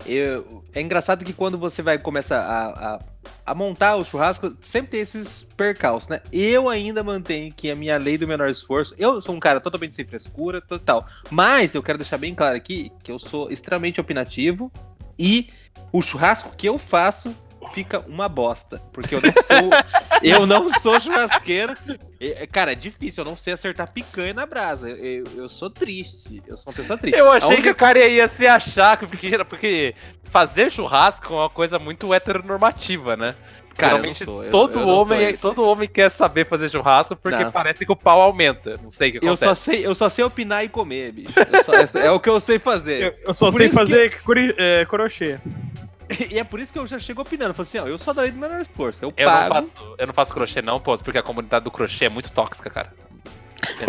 [0.06, 2.98] eu- é engraçado que quando você vai começar a, a,
[3.46, 6.20] a montar o churrasco, sempre tem esses percalços, né?
[6.32, 9.94] Eu ainda mantenho que a minha lei do menor esforço, eu sou um cara totalmente
[9.96, 11.06] sem frescura, total.
[11.30, 14.70] Mas eu quero deixar bem claro aqui que eu sou extremamente opinativo
[15.18, 15.48] e
[15.92, 17.34] o churrasco que eu faço
[17.74, 19.70] fica uma bosta, porque eu não sou
[20.22, 21.74] eu não sou churrasqueiro.
[22.20, 24.90] É, Cara, é difícil, eu não sei acertar picanha na brasa.
[24.90, 26.42] Eu, eu- eu sou triste.
[26.46, 27.18] Eu sou uma pessoa triste.
[27.18, 29.94] Eu achei única- que o cara ia se achar, que- porque, porque
[30.24, 33.34] fazer churrasco é uma coisa muito heteronormativa, né?
[33.76, 35.40] Cara, eu Geralmente, sou, eu- todo, eu homem, isso.
[35.40, 37.52] todo homem quer saber fazer churrasco porque Não.
[37.52, 38.74] parece que o pau aumenta.
[38.82, 39.44] Não sei o que Eu acontece.
[39.44, 41.32] só, sei, eu só sei opinar e comer, bicho.
[41.50, 43.00] Eu só- é, é o que eu sei fazer.
[43.02, 45.38] Eu, eu só Por sei que- fazer curi- é, crochê.
[46.30, 47.50] E é por isso que eu já chego opinando.
[47.50, 49.04] Eu falo assim, ó, eu sou da lei do menor esforço.
[49.04, 49.54] Eu, Eu não, pago.
[49.54, 52.68] faço, eu não faço crochê não, pô, porque a comunidade do crochê é muito tóxica,
[52.70, 52.92] cara.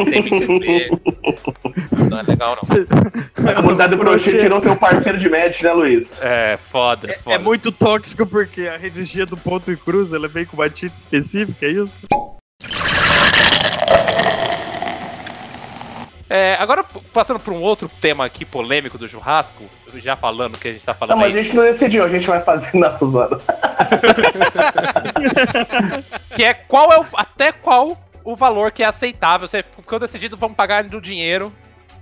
[2.10, 3.50] Não é legal, não.
[3.50, 6.22] A comunidade do crochê tirou seu parceiro de match, né, Luiz?
[6.22, 7.36] É, foda, foda.
[7.36, 10.96] É muito tóxico porque a revistinha do ponto e cruz ela vem com uma tinta
[10.96, 12.02] específica, é isso?
[16.34, 16.82] É, agora,
[17.14, 19.66] passando por um outro tema aqui polêmico do churrasco,
[19.96, 22.26] já falando que a gente tá Não, falando mas a gente não decidiu, a gente
[22.26, 23.38] vai fazer na Suzana.
[26.34, 29.46] que é qual é o, até qual o valor que é aceitável.
[29.46, 31.52] Você ficou decidido, vamos pagar no dinheiro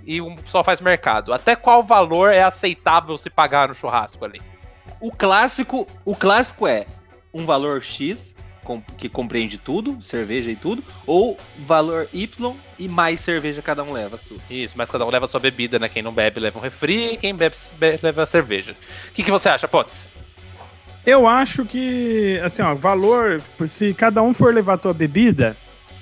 [0.06, 1.32] e um só faz mercado.
[1.32, 4.40] Até qual valor é aceitável se pagar no churrasco ali?
[5.00, 6.86] O clássico, o clássico é
[7.34, 8.36] um valor X,
[8.70, 13.92] com- que compreende tudo, cerveja e tudo, ou valor Y e mais cerveja cada um
[13.92, 14.16] leva.
[14.18, 14.36] Sua.
[14.48, 15.88] Isso, mas cada um leva a sua bebida, né?
[15.88, 18.76] Quem não bebe leva um refri, quem bebe, be- leva a cerveja.
[19.08, 20.08] O que, que você acha, Potts?
[21.04, 25.56] Eu acho que, assim, ó, valor, se cada um for levar a tua bebida,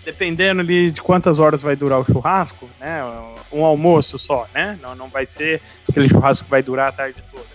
[0.04, 3.00] dependendo ali de quantas horas vai durar o churrasco, né?
[3.50, 4.78] Um almoço só, né?
[4.82, 7.46] Não, não vai ser aquele churrasco que vai durar a tarde toda.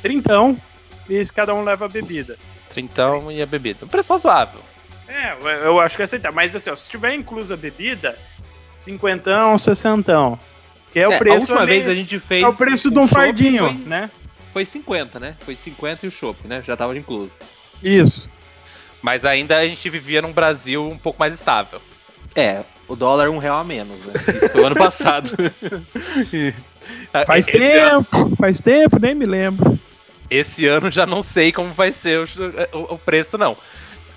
[0.00, 0.56] Trintão,
[1.08, 2.38] e se cada um leva a bebida.
[2.72, 3.84] Trintão e a bebida.
[3.84, 4.60] Um preço razoável.
[5.08, 6.32] É, eu- acho que é aceitar.
[6.32, 8.18] Mas assim, ó, se tiver inclusa a bebida,
[8.78, 10.38] cinquentão, sessentão.
[10.90, 11.36] Que é o É, preço.
[11.36, 12.42] a última ali- vez a gente fez.
[12.42, 14.10] É o preço de o um fardinho, Foi, né?
[14.52, 15.36] foi 50, né?
[15.40, 16.62] Foi 50 e o chopp, né?
[16.66, 17.30] Já tava incluso.
[17.82, 18.28] Isso.
[19.02, 21.80] Mas ainda a gente vivia num Brasil um pouco mais estável.
[22.34, 24.12] É, o dólar um real a menos, né?
[24.42, 25.30] Isso foi o ano passado.
[27.26, 29.78] Faz Esse ano- tempo, faz tempo, nem me lembro.
[30.32, 33.56] Esse ano já não sei como vai ser o, o- o preço, não.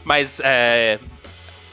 [0.04, 0.99] Mas é,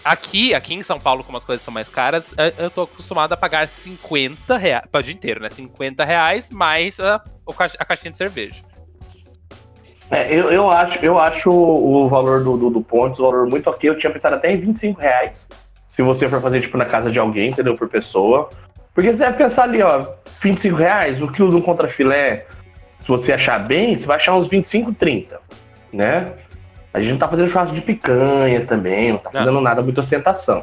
[0.05, 3.33] aqui, aqui em São Paulo, como as coisas são mais caras, é, eu tô acostumado
[3.33, 5.49] a pagar 50 reais, para o dia inteiro, né?
[5.51, 7.23] 50 reais mais a,
[7.79, 8.63] a caixinha de cerveja.
[10.11, 13.89] É, eu, eu acho, eu acho o valor do, do, do o valor muito ok.
[13.89, 15.47] Eu tinha pensado até em 25 reais.
[15.97, 17.75] Se você for fazer, tipo, na casa de alguém, entendeu?
[17.75, 18.49] Por pessoa.
[18.95, 20.07] Porque você deve pensar ali, ó,
[20.43, 22.47] 25 reais, o quilo de um contrafilé,
[23.03, 25.41] se você achar bem, você vai achar uns 25, 30,
[25.93, 26.33] né?
[26.95, 29.41] A gente não tá fazendo churrasco de picanha também, não tá Não.
[29.41, 30.63] fazendo nada muito ostentação.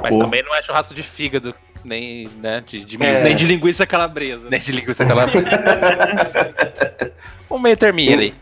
[0.00, 3.22] Mas também não é churrasco de fígado, nem, né, de, de É.
[3.22, 4.48] Nem de linguiça calabresa.
[4.50, 5.26] nem de linguiça aquela.
[7.50, 8.34] um meio terminho ali.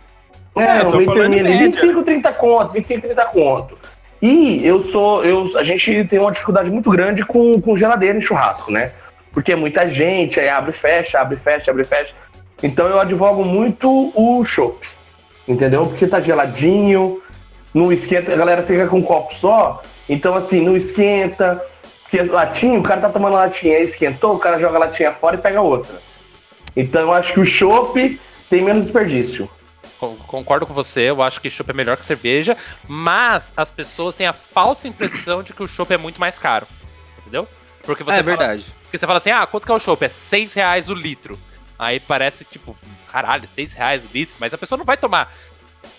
[0.56, 1.58] É, É, um meio terminho ali, média.
[1.70, 3.78] 25, 30 conto, 25, 30 conto.
[4.20, 8.22] E eu sou, eu, a gente tem uma dificuldade muito grande com, com geladeira em
[8.22, 8.92] churrasco, né?
[9.32, 12.14] Porque é muita gente, aí abre e fecha, abre e fecha, abre e fecha.
[12.64, 14.88] Então eu advogo muito o chopp,
[15.46, 15.87] entendeu?
[15.87, 17.22] Porque tá geladinho,
[17.74, 21.62] não esquenta, a galera fica com um copo só, então assim, não esquenta.
[22.03, 25.37] Porque latinha, o cara tá tomando latinha, aí esquentou, o cara joga a latinha fora
[25.37, 25.94] e pega outra.
[26.77, 29.48] Então eu acho que o chopp tem menos desperdício.
[29.98, 32.57] Con- Concordo com você, eu acho que chopp é melhor que cerveja,
[32.88, 36.66] mas as pessoas têm a falsa impressão de que o chopp é muito mais caro.
[37.20, 37.46] Entendeu?
[37.85, 38.66] Porque você é fala- verdade.
[38.85, 40.05] Porque você fala assim, ah, quanto que é o chopp?
[40.05, 41.37] É 6 reais o litro.
[41.78, 42.76] Aí parece, tipo,
[43.10, 45.32] caralho, 6 reais o litro, mas a pessoa não vai tomar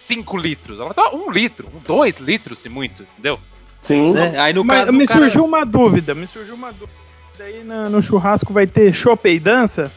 [0.08, 3.40] 5 litros, ela vai tomar 1 litro, 2 litros, se muito, entendeu?
[3.84, 4.14] Sim.
[4.14, 4.40] Né?
[4.40, 4.94] Aí no Mas caso.
[4.98, 6.98] me cara- surgiu uma dúvida, me surgiu uma dúvida.
[7.38, 9.92] Daí na- no churrasco vai ter chopp e dança?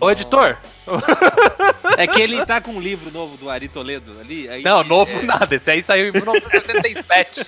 [0.00, 0.56] Ô, editor,
[1.98, 4.48] É que ele tá com um livro novo do Ari Toledo ali.
[4.48, 7.46] Aí não, ele- novo nada, esse aí saiu em 1977.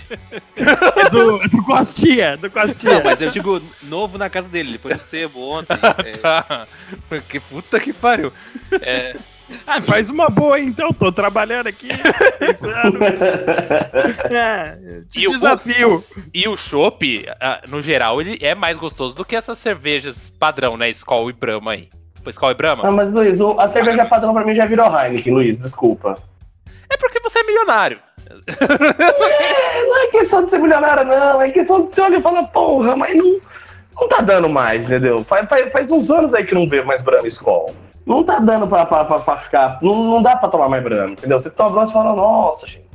[0.56, 2.94] É do, do Costinha, do Costinha.
[2.96, 4.70] Não, mas eu digo novo na casa dele.
[4.70, 5.74] Ele foi no sebo ontem.
[6.04, 6.66] é, Tá.
[7.28, 8.32] Que puta que pariu.
[8.82, 9.14] É,
[9.66, 11.88] Ah, faz uma boa então, tô trabalhando aqui.
[14.30, 16.04] É, te E o- desafio.
[16.34, 20.76] E o chopp, ah, no geral, ele é mais gostoso do que essas cervejas padrão,
[20.76, 20.88] né?
[20.90, 21.88] Skol e Brahma aí.
[22.30, 22.86] Skol e Brahma?
[22.86, 26.14] Ah, mas Luiz, o- a cerveja padrão pra mim já virou Heineken, Luiz, desculpa.
[26.90, 27.98] É porque você é milionário.
[28.46, 31.40] É, não é questão de ser milionário, não.
[31.42, 33.38] É questão de você olhar e falar, porra, mas não,
[34.00, 35.22] não tá dando mais, entendeu?
[35.24, 37.74] Faz, faz, faz uns anos aí que não vê mais Brahma e Skol.
[38.06, 39.78] Não tá dando pra, pra, pra, pra ficar.
[39.82, 41.40] Não, não dá pra tomar mais Brahma, entendeu?
[41.40, 42.85] Você toma e fala, nossa, gente.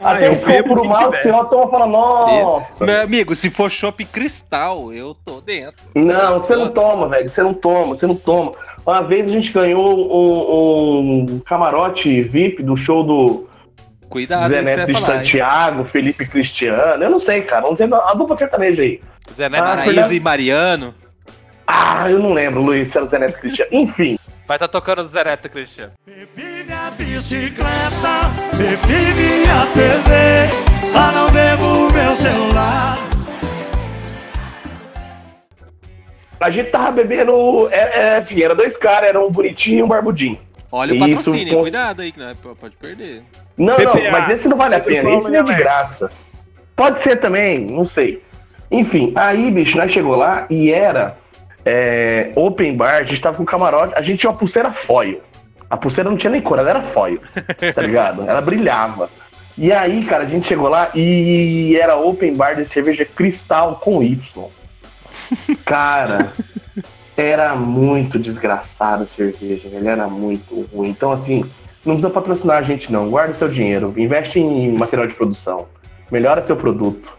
[0.00, 1.16] Ah, Até eu o bebo por mal tiver.
[1.16, 2.84] que você ó, toma e fala, nossa.
[2.84, 5.84] Meu amigo, se for chopp cristal, eu tô dentro.
[5.94, 7.28] Não, você não toma, velho.
[7.28, 8.52] Você não toma, você não toma.
[8.86, 13.48] Uma vez a gente ganhou um, um camarote VIP do show do
[14.08, 15.12] Cuidado Zé Neto de falar.
[15.14, 15.18] hein?
[15.20, 17.02] Santiago, Felipe Cristiano.
[17.02, 17.62] Eu não sei, cara.
[17.62, 19.00] Não sei a dupla sertaneja aí.
[19.34, 20.94] Zé Neto Ah, e Mariano.
[21.66, 23.70] Ah, eu não lembro, Luiz, se era o Zé Neto Cristiano.
[23.72, 24.16] Enfim.
[24.54, 25.92] Estar tá tocando Neto, Cristiano.
[26.06, 32.96] Bebi minha bicicleta, bebi minha TV, só não bebo meu celular.
[36.40, 37.68] A gente tava bebendo.
[37.70, 40.38] É, é, assim, era dois caras, era um bonitinho e um barbudinho.
[40.70, 43.22] Olha o Isso, patrocínio, com- cuidado aí, que não é- pode perder.
[43.56, 43.94] Não, PPA.
[44.04, 45.10] não, mas esse não vale a pena.
[45.10, 46.10] Esse não é de graça.
[46.74, 48.22] Pode ser também, não sei.
[48.70, 51.16] Enfim, aí, bicho, nós chegou lá e era
[51.66, 55.20] é, open bar, a gente tava com camarote, a gente tinha uma pulseira foil.
[55.68, 57.20] A pulseira não tinha nem cor, ela era foil,
[57.74, 58.22] tá ligado?
[58.22, 59.10] Ela brilhava.
[59.58, 64.00] E aí, cara, a gente chegou lá e era open bar de cerveja cristal com
[64.00, 64.48] Y.
[65.64, 66.32] Cara,
[67.16, 69.88] era muito desgraçada a cerveja, velho.
[69.88, 70.90] Era muito ruim.
[70.90, 71.40] Então, assim,
[71.84, 73.08] não precisa patrocinar a gente, não.
[73.08, 73.92] Guarda seu dinheiro.
[73.96, 75.66] Investe em material de produção.
[76.12, 77.16] Melhora seu produto.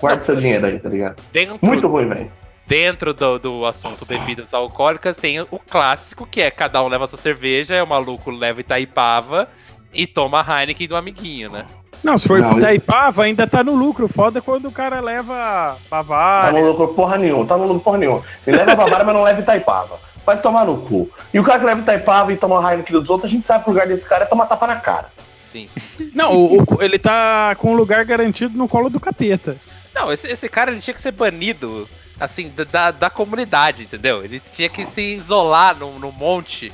[0.00, 1.20] Guarda seu dinheiro aí, tá ligado?
[1.32, 2.30] Dentro, Muito ruim, velho.
[2.74, 7.18] Dentro do, do assunto bebidas alcoólicas, tem o clássico, que é cada um leva sua
[7.18, 9.48] cerveja, é o maluco leva Itaipava
[9.92, 11.66] e toma a Heineken do amiguinho, né?
[12.04, 14.06] Não, se for Não, Itaipava, ainda tá no lucro.
[14.06, 16.60] Foda é quando o cara leva Tá Bavária.
[16.60, 18.22] no lucro porra nenhuma, tá no lucro porra nenhuma.
[18.46, 19.98] Ele leva Bavária, mas não leva Itaipava.
[20.24, 21.10] Vai tomar no cu.
[21.34, 23.70] E o cara que leva Itaipava e toma Heineken dos outros, a gente sabe que
[23.70, 25.08] o lugar desse cara é tomar tapa na cara.
[25.36, 25.68] Sim.
[26.14, 29.56] Não, o- o- ele tá com um lugar garantido no colo do capeta.
[29.92, 31.88] Não, esse, esse cara ele tinha que ser banido,
[32.20, 34.22] assim, da- da, da comunidade, entendeu?
[34.24, 36.72] Ele tinha que se isolar no, no monte.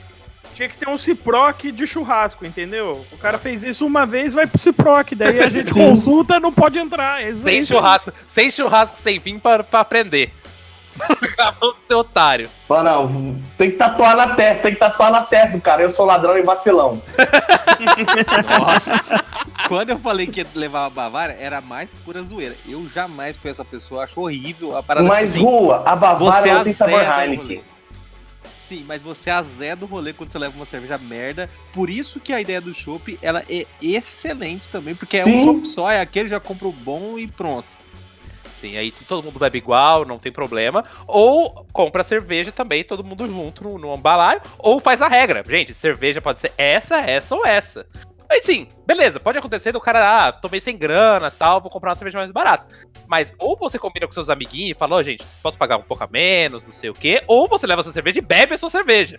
[0.54, 3.04] Tinha que ter um Ciproc de churrasco, entendeu?
[3.12, 6.78] O cara fez isso uma vez, vai pro Ciproc, daí a gente consulta, não pode
[6.78, 7.22] entrar.
[7.22, 10.32] É Sem churrasco, sem churrasco, sem vinho pra, pra aprender.
[11.00, 12.48] Acabou de ser otário.
[12.66, 15.82] Fala, não, tem que tatuar na testa, tem que tatuar na testa do cara.
[15.82, 17.00] Eu sou ladrão e vacilão.
[18.58, 19.00] Nossa.
[19.68, 22.54] Quando eu falei que ia levar a Bavária, era mais pura zoeira.
[22.66, 25.42] Eu jamais fui essa pessoa, acho horrível a parada Mas assim.
[25.42, 27.36] rua, a Você Bavária não tem sabor Heineken.
[27.36, 27.60] rolê.
[28.66, 31.48] Sim, mas você azeda o rolê quando você leva uma cerveja merda.
[31.72, 35.36] Por isso que a ideia do chopp, ela é excelente também, porque é Sim.
[35.36, 37.75] um chopp só, é aquele já compra o bom e pronto.
[38.60, 40.82] Sim, aí todo mundo bebe igual, não tem problema.
[41.06, 44.02] Ou compra cerveja também, todo mundo junto no, no.
[44.58, 45.42] Ou faz a regra.
[45.46, 47.86] Gente, cerveja pode ser essa, essa ou essa.
[48.28, 51.90] Aí sim, beleza, pode acontecer do cara, ah, tô meio sem grana tal, vou comprar
[51.90, 52.74] uma cerveja mais barata.
[53.06, 56.02] Mas ou você combina com seus amiguinhos e fala, ô gente, posso pagar um pouco
[56.02, 58.58] a menos, não sei o quê, ou você leva a sua cerveja e bebe a
[58.58, 59.16] sua cerveja.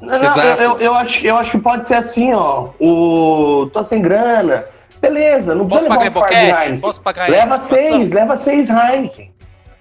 [0.00, 0.62] Não, não, Exato.
[0.62, 2.70] eu, eu, eu acho, eu acho que pode ser assim, ó.
[2.78, 3.70] O.
[3.72, 4.64] tô sem grana.
[5.02, 6.46] Beleza, não Posso precisa pagar em levar um fardo de?
[6.46, 6.80] Heineken.
[6.80, 9.32] Posso pagar Leva seis, leva seis Heineken.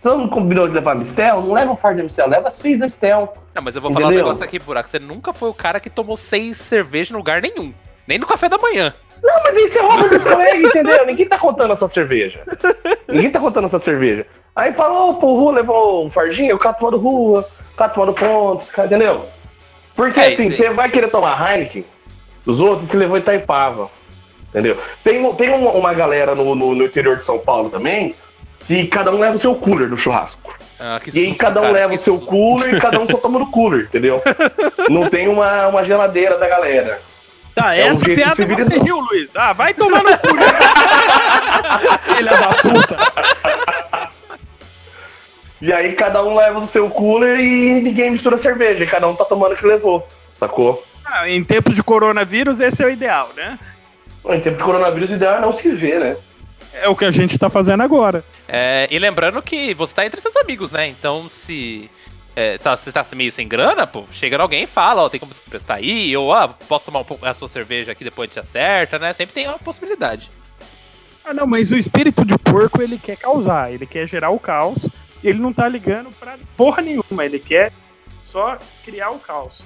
[0.02, 3.32] Se você não combinou de levar Mistel, não leva um de Mistel, leva seis Mistel.
[3.54, 4.26] Não, mas eu vou falar um Entendeu?
[4.26, 4.90] negócio aqui, Buraco.
[4.90, 7.72] Você nunca foi o cara que tomou seis cervejas em lugar nenhum.
[8.08, 8.96] Nem no café da manhã.
[9.22, 11.06] Não, mas aí você rouba dos colegas, entendeu?
[11.06, 12.42] Ninguém tá contando a sua cerveja.
[13.08, 14.26] Ninguém tá contando a sua cerveja.
[14.56, 18.14] Aí falou, pô, o Rua levou um fardinho, o cara tomando rua, o cara tomando
[18.14, 19.28] pontos, entendeu?
[19.96, 21.86] Porque É, assim, você vai querer tomar Heineken,
[22.46, 23.88] os outros você levou Itaipava.
[24.52, 24.78] Entendeu?
[25.04, 28.14] Tem, tem uma, uma galera no, no, no interior de São Paulo também,
[28.68, 30.54] que cada um leva o seu cooler no churrasco.
[30.80, 32.28] Ah, que E aí susto, cada um cara, leva o seu susto.
[32.28, 34.22] cooler e cada um só toma no cooler, entendeu?
[34.90, 37.02] Não tem uma, uma geladeira da galera.
[37.56, 39.36] Tá, É essa piada se você riu, Luiz.
[39.36, 40.34] Ah, vai tomar no cu.
[40.36, 40.46] né?
[42.16, 44.12] Filha da puta.
[45.62, 49.16] E aí cada um leva o seu cooler e ninguém mistura cerveja, e cada um
[49.16, 50.08] tá tomando o que levou,
[50.40, 50.84] sacou?
[51.06, 53.60] Ah, em tempos de coronavírus, esse é o ideal, né?
[54.26, 56.18] Em tempo de coronavírus, o ideal é não se ver, né?
[56.74, 58.24] É o que a gente tá fazendo agora.
[58.48, 60.88] É, e lembrando que você tá entre seus amigos, né?
[60.88, 61.90] Então, se
[62.36, 65.34] é, tá, você tá meio sem grana, pô, chega alguém e fala, ó, tem como
[65.34, 68.34] você prestar aí, ou ah, posso tomar um pouco a sua cerveja aqui depois a
[68.34, 69.12] gente acerta, né?
[69.14, 70.32] Sempre tem uma possibilidade.
[71.26, 74.88] Ah, não, mas o espírito de porco, ele quer causar, ele quer gerar o caos,
[75.24, 77.72] e ele não tá ligando pra porra nenhuma, ele quer
[78.24, 79.64] só criar o caos.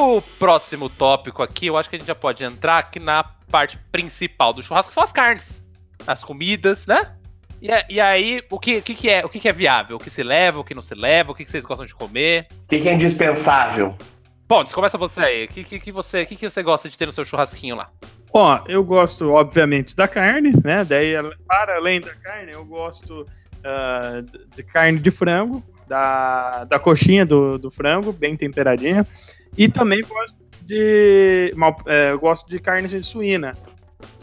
[0.00, 3.76] O próximo tópico aqui, eu acho que a gente já pode entrar aqui na parte
[3.90, 5.60] principal do churrasco, que são as carnes,
[6.06, 7.16] as comidas, né?
[7.60, 9.96] E, e aí, o que, que, que é, o que, que é viável?
[9.96, 11.96] O que se leva, o que não se leva, o que, que vocês gostam de
[11.96, 12.46] comer?
[12.64, 13.96] O que, que é indispensável?
[14.46, 15.44] Bom, começa você aí.
[15.46, 17.90] O que, que, que você, que, que você gosta de ter no seu churrasquinho lá?
[18.32, 20.84] Ó, eu gosto, obviamente, da carne, né?
[20.84, 23.26] Daí, para além da carne, eu gosto
[24.22, 29.04] de- de carne de frango, da, da coxinha do, do frango, bem temperadinha.
[29.56, 31.52] E também gosto de.
[31.56, 33.52] mal- é, eu gosto de carne suína.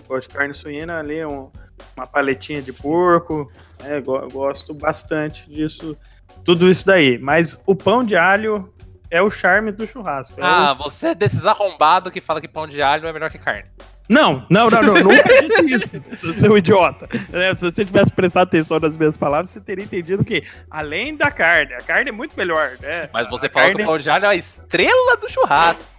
[0.08, 1.50] Gosto de carne suína ali, um-
[1.98, 3.52] uma paletinha de porco.
[4.02, 5.98] go- gosto bastante disso.
[6.44, 7.18] Tudo isso daí.
[7.18, 8.72] Mas o pão de alho
[9.12, 10.40] é o charme do churrasco.
[10.40, 13.30] é o- Ah, você é desses arrombados que fala que pão de alho é melhor
[13.32, 13.66] que carne.
[14.10, 17.08] Não, não, não, não, nunca disse isso, seu idiota.
[17.34, 21.32] É, Se você tivesse prestado atenção nas minhas palavras, você teria entendido que, além da
[21.32, 23.10] carne, a carne é muito melhor, né?
[23.14, 25.95] Mas você A falou carne- que o pão de alho é a estrela do churrasco.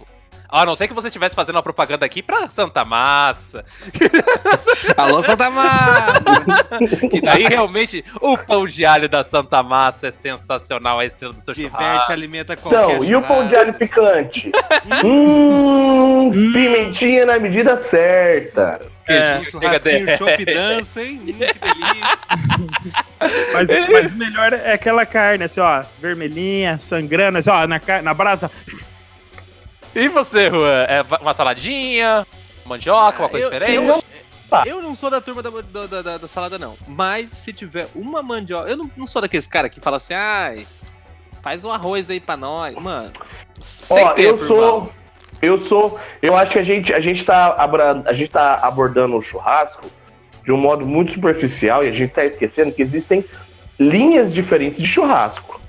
[0.49, 3.65] A não ser que você estivesse fazendo uma propaganda aqui pra Santa Massa.
[4.95, 6.21] Alô, Santa Massa!
[7.11, 11.41] Que daí realmente o pão de alho da Santa Massa é sensacional, a estrela do
[11.41, 12.11] seu Diverte, churrasco.
[12.13, 14.49] alimenta qualquer Então, e o pão de alho picante?
[15.03, 18.79] hum, pimentinha na medida certa.
[19.07, 21.19] É, Um churrasquinho, Chega chopp dança, hein?
[21.23, 22.17] Hum, que delícia.
[23.53, 28.13] Mas, mas o melhor é aquela carne, assim, ó, vermelhinha, sangrando, assim, ó, na, na
[28.13, 28.51] brasa.
[29.97, 30.83] E você, Juan?
[30.83, 32.25] É uma saladinha,
[32.65, 33.87] mandioca, uma coisa Eu- diferente?
[33.87, 34.03] eu-
[34.49, 34.63] Tá.
[34.65, 36.77] Eu não sou da turma da, da, da- da salada, não.
[36.87, 38.69] Mas se tiver uma mandioca.
[38.69, 40.65] Eu não, não sou daqueles caras que falam assim, ai,
[41.43, 42.73] faz um arroz aí pra nós.
[42.75, 43.11] Mano,
[43.59, 44.57] sem Ó, tempo, eu sou.
[44.57, 44.89] irmão.
[45.41, 45.99] Eu sou.
[46.21, 49.81] Eu acho que a gente, a gente, tá, abra- a gente tá abordando o churrasco
[50.45, 53.25] de um modo muito superficial e a gente tá esquecendo que existem
[53.77, 55.59] linhas diferentes de churrasco.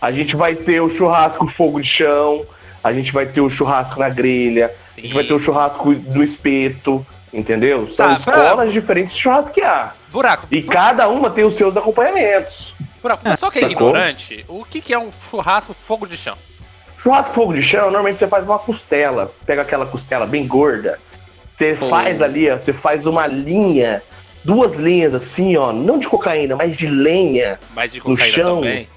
[0.00, 2.44] A gente vai ter o churrasco fogo de chão,
[2.86, 6.22] a gente vai ter o churrasco na grelha, a gente vai ter o churrasco do
[6.22, 7.88] espeto, entendeu?
[7.92, 9.96] São Tá, escolas diferentes de churrasquear.
[10.10, 12.74] Buraco, E cada uma tem os seus acompanhamentos.
[13.02, 13.22] buraco.
[13.22, 13.72] Pessoal que é Sacou?
[13.88, 16.36] ignorante, o que, que é um churrasco fogo de chão?
[17.02, 19.30] Churrasco fogo de chão, normalmente você faz uma costela.
[19.44, 20.98] Pega aquela costela bem gorda.
[21.56, 24.02] Você faz ali, ó, você faz uma linha,
[24.44, 27.58] duas linhas assim, ó, não de cocaína, mas de lenha.
[27.74, 28.56] Mais de No cocaína chão.
[28.56, 28.88] também.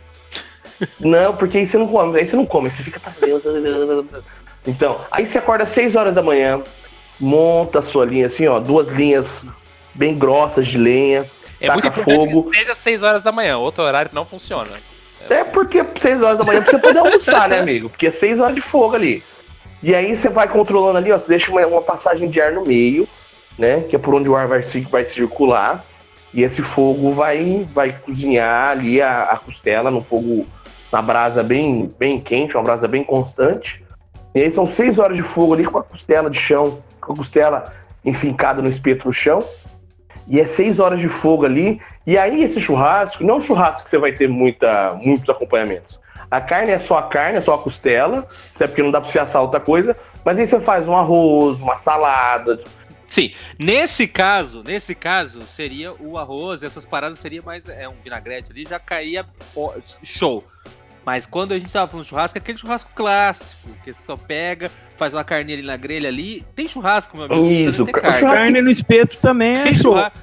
[0.99, 3.01] Não, porque aí você não come, aí você não come, você fica.
[4.65, 6.61] Então, aí você acorda às 6 horas da manhã,
[7.19, 9.43] monta a sua linha assim, ó, duas linhas
[9.93, 11.25] bem grossas de lenha.
[11.61, 12.49] É Taca muito importante fogo.
[12.49, 14.69] que seja 6 horas da manhã, outro horário não funciona.
[15.29, 17.89] É porque 6 horas da manhã pra você poder almoçar, né, amigo?
[17.89, 19.23] Porque é 6 horas de fogo ali.
[19.81, 21.17] E aí você vai controlando ali, ó.
[21.17, 23.07] Você deixa uma, uma passagem de ar no meio,
[23.57, 23.81] né?
[23.89, 25.83] Que é por onde o ar vai, vai circular.
[26.33, 30.45] E esse fogo vai, vai cozinhar ali a, a costela no fogo,
[30.91, 33.83] na brasa bem, bem quente, uma brasa bem constante.
[34.33, 37.15] E aí são 6 horas de fogo ali com a costela de chão, com a
[37.15, 37.73] costela
[38.03, 39.39] enfincada no espeto no chão.
[40.27, 41.81] E é 6 horas de fogo ali.
[42.05, 45.99] E aí, esse churrasco, não é um churrasco que você vai ter muita, muitos acompanhamentos.
[46.29, 49.09] A carne é só a carne, é só a costela, até porque não dá pra
[49.09, 49.97] você assar outra coisa.
[50.23, 52.61] Mas aí você faz um arroz, uma salada.
[53.07, 58.51] Sim, nesse caso, nesse caso, seria o arroz, essas paradas seria mais é um vinagrete
[58.51, 59.25] ali, já caía
[60.03, 60.43] show.
[61.09, 64.69] Mas quando a gente tava falando churrasco, é aquele churrasco clássico, que você só pega,
[64.95, 66.45] faz uma carninha ali na grelha ali.
[66.55, 68.21] Tem churrasco, meu amigo, Isso, carne.
[68.21, 70.19] Carne no espeto também é churrasco,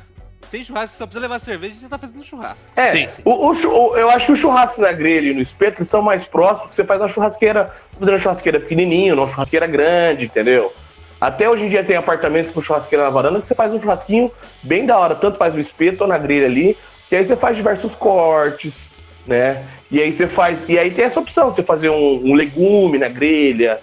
[0.48, 2.70] tem churrasco, só precisa levar cerveja, a gente já tá fazendo churrasco.
[2.76, 3.22] É, Sim, sim.
[3.24, 6.60] O, o eu acho que o churrasco na grelha e no espeto são mais próximos,
[6.60, 10.72] porque você faz uma churrasqueira, fazendo uma churrasqueira pequenininha, uma churrasqueira grande, entendeu?
[11.20, 14.30] Até hoje em dia tem apartamentos com churrasqueira na varanda que você faz um churrasquinho
[14.62, 16.78] bem da hora, tanto faz no espeto ou na grelha ali,
[17.08, 18.94] que aí você faz diversos cortes,
[19.26, 19.66] né?
[19.90, 20.58] E aí você faz.
[20.68, 23.80] E aí tem essa opção, você fazer um, um legume na grelha,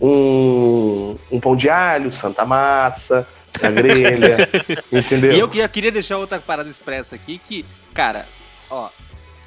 [0.00, 3.26] um, um pão de alho, santa massa
[3.60, 4.36] na grelha,
[4.92, 5.32] entendeu?
[5.32, 8.26] E eu, eu queria deixar outra parada expressa aqui, que, cara,
[8.70, 8.90] ó,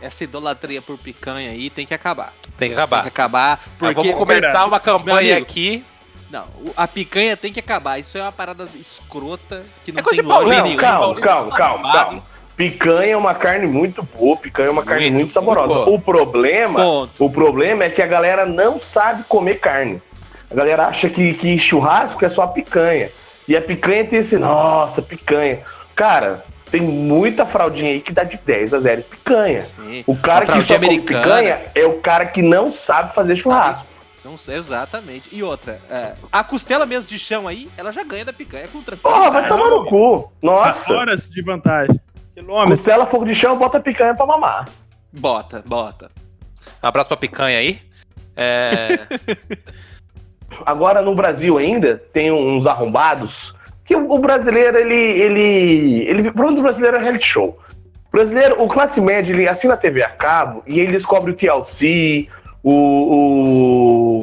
[0.02, 2.34] essa idolatria por picanha aí tem que acabar.
[2.43, 3.06] Tem que Tem que acabar.
[3.08, 4.12] acabar, Mas porque...
[4.12, 5.84] vamos começar uma campanha amigo, aqui.
[6.32, 6.45] Não,
[6.78, 7.97] a picanha tem que acabar.
[8.00, 10.82] Isso é uma parada escrota que não É coisa tem lógica Não, nenhuma.
[10.82, 12.24] calma, calma, calma, calma.
[12.60, 15.86] Picanha é uma carne muito boa, picanha é uma carne Muito, muito, muito saborosa.
[15.86, 15.89] boa.
[15.91, 17.26] o problema, Ponto.
[17.26, 20.01] o problema é que a galera não sabe comer carne.
[20.51, 23.12] A galera acha que, que churrasco é só picanha.
[23.47, 25.60] E a picanha tem esse, nossa, picanha.
[25.95, 29.62] Cara, tem muita fraldinha aí que dá de 10 a 0 picanha.
[29.62, 30.03] Sim.
[30.05, 33.86] O cara A que só come picanha é o cara que não sabe fazer churrasco.
[34.26, 35.30] Não sei, exatamente.
[35.32, 38.82] E outra, é, a costela mesmo de chão aí, ela já ganha da picanha com
[38.82, 39.16] tranquilo.
[39.16, 40.30] Porra, vai tomar no cu.
[40.43, 40.91] Nossa.
[40.91, 41.97] Horas de vantagem.
[42.40, 42.78] Quilômetros.
[42.80, 44.66] Costela, fogo de chão, bota picanha pra mamar.
[45.12, 46.10] Bota, bota.
[46.84, 47.80] Um abraço pra picanha aí.
[48.36, 49.00] É,
[50.66, 53.54] Agora no Brasil ainda tem uns arrombados
[53.86, 57.58] que o, brasileiro ele ele ele o problema do brasileiro é reality show.
[58.08, 61.36] O brasileiro, o classe média, ele assina a TV a cabo e ele descobre o
[61.36, 62.28] TLC,
[62.64, 62.74] o,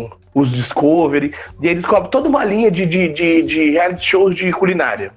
[0.04, 4.34] o- os Discovery, e aí descobre toda uma linha de, de, de, de reality shows
[4.34, 5.12] de culinária.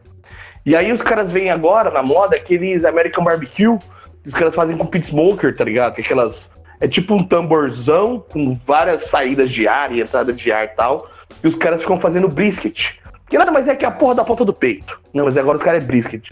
[0.70, 3.76] E aí os caras vêm agora na moda aqueles American Barbecue,
[4.22, 5.96] que os caras fazem com pit smoker, tá ligado?
[5.96, 6.48] Que Aquelas.
[6.80, 11.10] É tipo um tamborzão com várias saídas de ar e entrada de ar e tal.
[11.44, 13.00] E os caras ficam fazendo brisket.
[13.28, 15.02] Que nada mais é que a porra da ponta do peito.
[15.12, 16.30] Não, mas agora os caras é brisket.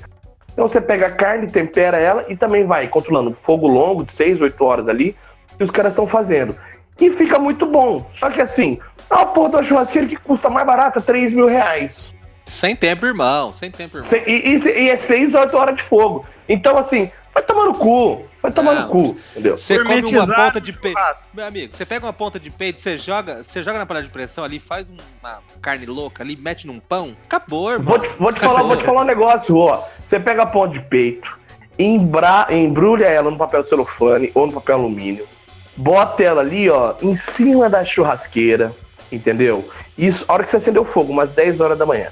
[0.53, 4.39] Então você pega a carne, tempera ela e também vai controlando fogo longo de 6,
[4.39, 5.15] 8 horas ali.
[5.59, 6.55] E os caras estão fazendo.
[7.01, 8.07] E fica muito bom.
[8.13, 8.77] Só que assim,
[9.09, 12.15] é uma porra uma churrasqueira que custa mais barata 3 mil reais.
[12.47, 13.51] Sem tempo, irmão.
[13.53, 14.09] Sem tempo, irmão.
[14.25, 16.25] E, e- e é 6 a 8 horas de fogo.
[16.49, 18.25] Então, assim, vai tomar no cu.
[18.41, 19.57] Vai tomar Não, no cu, entendeu?
[19.57, 20.99] Você come uma ponta de peito.
[21.33, 24.11] Meu amigo, você pega uma ponta de peito, você joga, você joga na panela de
[24.11, 27.85] pressão ali, faz uma carne louca ali, mete num pão, acabou, irmão.
[27.89, 29.83] Vou te, vou te falar, vou te falar um negócio, ó.
[30.05, 31.37] Você pega a ponta de peito,
[31.77, 35.27] embra, embrulha ela no papel celofane ou no papel alumínio,
[35.75, 38.71] bota ela ali, ó, em cima da churrasqueira,
[39.11, 39.67] entendeu?
[39.97, 42.07] Isso, a hora que você acendeu o fogo, umas 10 horas da manhã.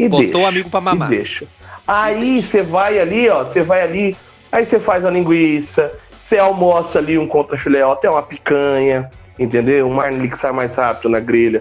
[0.00, 1.10] E Botou deixa, o amigo pra mamar.
[1.10, 1.46] Deixa.
[1.86, 4.16] Aí você vai ali, ó, você vai ali,
[4.50, 9.10] aí você faz a linguiça, você almoça ali um contra filé, ó, até uma picanha,
[9.38, 9.86] entendeu?
[9.86, 11.60] Um marne que sai mais rápido na grelha.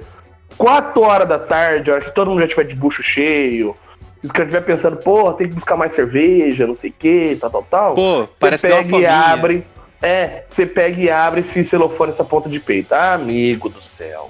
[0.58, 3.76] 4 horas da tarde, a hora que todo mundo já tiver de bucho cheio,
[4.24, 7.38] e os caras estiver pensando, pô, tem que buscar mais cerveja, não sei o que,
[7.42, 7.94] tal, tal, tal.
[7.96, 9.64] Pô, parece que é uma pega e abre.
[10.02, 12.94] É, você pega e abre esse celofane, essa ponta de peito.
[12.94, 14.30] Amigo do céu.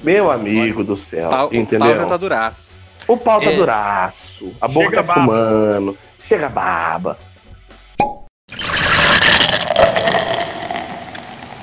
[0.00, 1.28] Meu amigo do céu.
[1.28, 1.88] Pau- o entendeu?
[1.88, 2.67] pau já tá duraço.
[3.08, 3.56] O pau tá É.
[3.56, 4.54] duraço.
[4.60, 5.20] A boca Chega tá baba.
[5.22, 5.98] fumando.
[6.26, 7.18] Chega baba.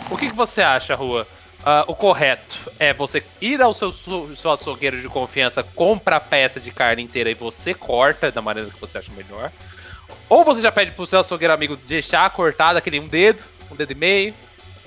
[0.10, 1.28] o que, que você acha, Rua?
[1.64, 6.60] Ah, o correto é você ir ao seu, seu açougueiro de confiança, compra a peça
[6.60, 9.52] de carne inteira e você corta da maneira que você acha melhor.
[10.30, 13.92] Ou você já pede pro seu açougueiro amigo deixar cortado aquele um dedo, um dedo
[13.92, 14.34] e meio.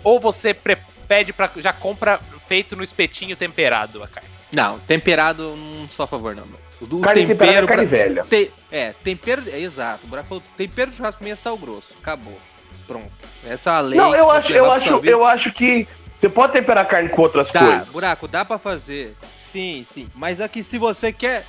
[0.04, 4.28] Ou você pede para já compra feito no espetinho temperado a carne.
[4.52, 6.46] Não, temperado não sou a favor, não.
[6.46, 6.58] meu.
[6.80, 7.66] O do Carne é tempero.
[7.66, 8.22] carne pra- velha.
[8.22, 9.42] Te- é, tempero.
[9.50, 10.00] É, exato.
[10.04, 11.88] O buraco falou: tempero de churrasco é sal grosso.
[12.00, 12.38] Acabou.
[12.86, 13.10] Pronto.
[13.44, 13.98] Essa é a lei.
[13.98, 15.86] Não, eu acho, eu acho, eu acho que
[16.16, 17.88] você pode temperar carne com outras Dá, coisas.
[17.88, 19.14] buraco, dá pra fazer.
[19.36, 20.08] Sim, sim.
[20.14, 21.44] Mas aqui, se você quer.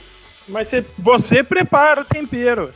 [0.47, 2.71] Mas você, você prepara o tempero.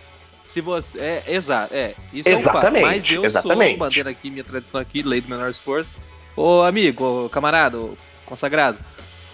[0.45, 0.99] Se você.
[0.99, 1.73] É, exato.
[1.73, 2.57] É, isso é um fato.
[2.57, 3.69] Exatamente, Mas eu exatamente.
[3.71, 5.97] sou bandeira aqui, minha tradição aqui, lei do menor esforço.
[6.35, 7.95] Ô, amigo, ô, camarada, ô,
[8.27, 8.77] consagrado.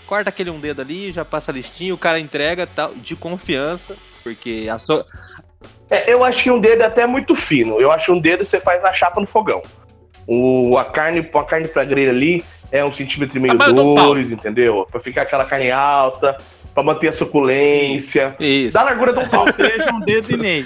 [0.09, 3.95] Corta aquele um dedo ali, já passa a listinha, o cara entrega tal, de confiança,
[4.23, 5.05] porque a sua.
[5.87, 7.79] É, eu acho que um dedo é até muito fino.
[7.79, 9.61] Eu acho que um dedo você faz na chapa no fogão.
[10.25, 13.95] O, a carne, a carne pra grelha ali é um centímetro e meio, Tamanho do
[13.95, 14.05] pau.
[14.15, 14.87] dois, entendeu?
[14.89, 16.35] Pra ficar aquela carne alta,
[16.73, 18.35] pra manter a suculência.
[18.39, 18.73] Isso.
[18.73, 19.45] Da largura de um pau.
[19.53, 20.65] Seja, um dedo e meio.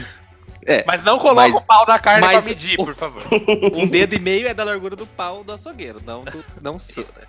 [0.67, 3.23] É, Mas não coloca Mas- o pau na carne mas pra medir, por favor.
[3.73, 6.77] um dedo e meio é da largura do pau do açougueiro, não do, não?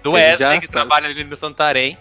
[0.03, 0.73] Do Wesley, já que sabe.
[0.87, 1.97] trabalha ali no Santarém.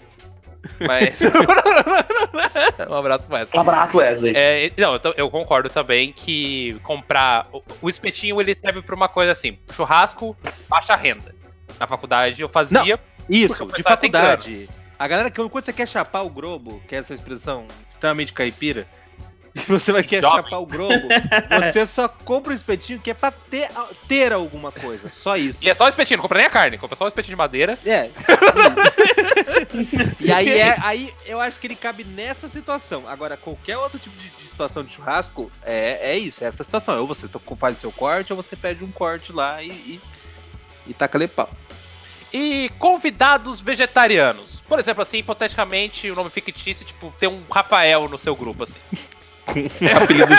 [0.80, 1.14] Mas...
[2.88, 3.60] um abraço pro Um Wesley.
[3.60, 4.32] abraço, Wesley.
[4.34, 7.46] É, não, eu concordo também que comprar.
[7.52, 10.36] O, o espetinho ele serve pra uma coisa assim: churrasco,
[10.68, 11.34] baixa renda.
[11.78, 12.98] Na faculdade eu fazia.
[13.28, 14.68] Isso, Porque o de tem faculdade.
[14.98, 18.86] A galera, que quando você quer chapar o globo, que é essa expressão extremamente caipira,
[19.54, 20.42] e você vai querer Jovem.
[20.42, 21.08] chapar o globo,
[21.62, 23.68] você só compra o espetinho que é pra ter,
[24.08, 25.08] ter alguma coisa.
[25.12, 25.64] Só isso.
[25.64, 27.38] E é só o espetinho, não compra nem a carne, compra só o espetinho de
[27.38, 27.78] madeira.
[27.86, 28.10] É.
[30.20, 33.08] e aí, é, aí eu acho que ele cabe nessa situação.
[33.08, 36.98] Agora, qualquer outro tipo de, de situação de churrasco, é, é isso, é essa situação.
[36.98, 37.28] Ou você
[37.58, 40.00] faz o seu corte, ou você pede um corte lá e, e,
[40.88, 41.48] e taca ali pau.
[42.32, 44.60] E convidados vegetarianos.
[44.68, 48.80] Por exemplo, assim, hipoteticamente, o nome fictício, tipo, tem um Rafael no seu grupo, assim.
[49.96, 50.34] Apelido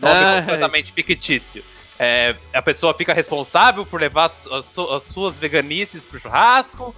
[0.00, 0.40] Nome Ai.
[0.40, 1.64] completamente fictício.
[1.98, 6.94] É, a pessoa fica responsável por levar as, as as suas veganices pro churrasco,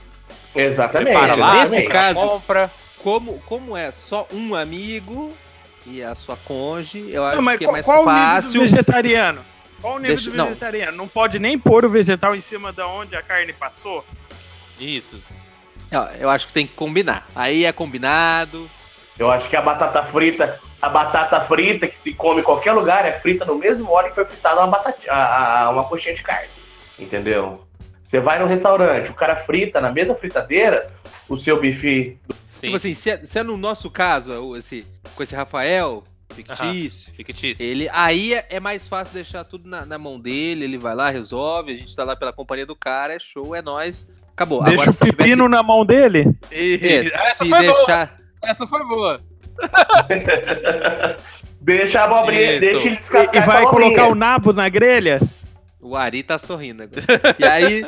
[0.55, 1.13] Exatamente.
[1.13, 2.71] prepara lá, Nesse caso- compra.
[3.03, 5.31] como, como é só um amigo
[5.87, 8.15] e a sua conge, eu acho Não, mas que é qual, mais qual o nível
[8.43, 8.53] fácil.
[8.53, 9.45] do vegetariano?
[9.83, 10.47] Qual o nível Deixa- do não.
[10.47, 10.97] vegetariano?
[10.97, 11.09] Não.
[11.09, 14.05] pode nem pôr o vegetal em cima da onde a carne passou?
[14.81, 15.19] Isso.
[16.19, 17.29] Eu acho que tem que combinar.
[17.37, 18.69] Aí é combinado.
[19.19, 23.07] Eu acho que a batata frita, a batata frita que se come em qualquer lugar
[23.07, 26.23] é frita no mesmo óleo que foi fritada uma, batata, a- a- uma coxinha de
[26.23, 26.49] carne.
[26.99, 27.65] Entendeu?
[28.03, 30.89] Você vai no restaurante, o cara frita na mesma fritadeira
[31.29, 32.19] o seu bife.
[32.49, 37.13] Sim, Tipo assim, se é, se é no nosso caso, esse, com esse Rafael, fictício,
[37.15, 37.65] fictício.
[37.65, 41.11] ele, aí é, é mais fácil deixar tudo na, na mão dele, ele vai lá,
[41.11, 44.07] resolve, a gente tá lá pela companhia do cara, é show, é nóis.
[44.33, 44.63] Acabou.
[44.65, 46.35] Deixa Agora, o pepino na mão dele?
[46.51, 48.17] E- tivesse- é, essa, se foi boa, deixar.
[48.47, 49.19] Essa foi boa.
[51.61, 52.61] Deixa a abobrinha, Isso.
[52.61, 53.95] deixa ele E, descascar e vai essa abobrinha.
[53.95, 55.21] colocar o nabo na grelha?
[55.81, 57.05] O Ari tá sorrindo agora.
[57.39, 57.83] E aí,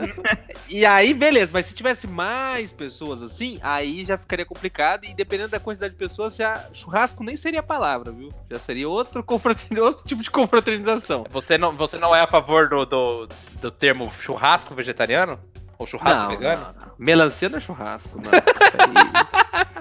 [0.68, 5.06] e aí, beleza, mas se tivesse mais pessoas assim, aí já ficaria complicado.
[5.06, 8.28] E dependendo da quantidade de pessoas, já churrasco nem seria a palavra, viu?
[8.50, 11.24] Já seria outro, outro tipo de confraternização.
[11.30, 13.28] Você não, você não é a favor do, do,
[13.62, 15.38] do termo churrasco vegetariano?
[15.78, 16.60] Ou churrasco Não, vegano?
[16.62, 16.92] não, não.
[16.98, 18.30] Melancia não é churrasco, não.
[18.32, 19.76] Aí-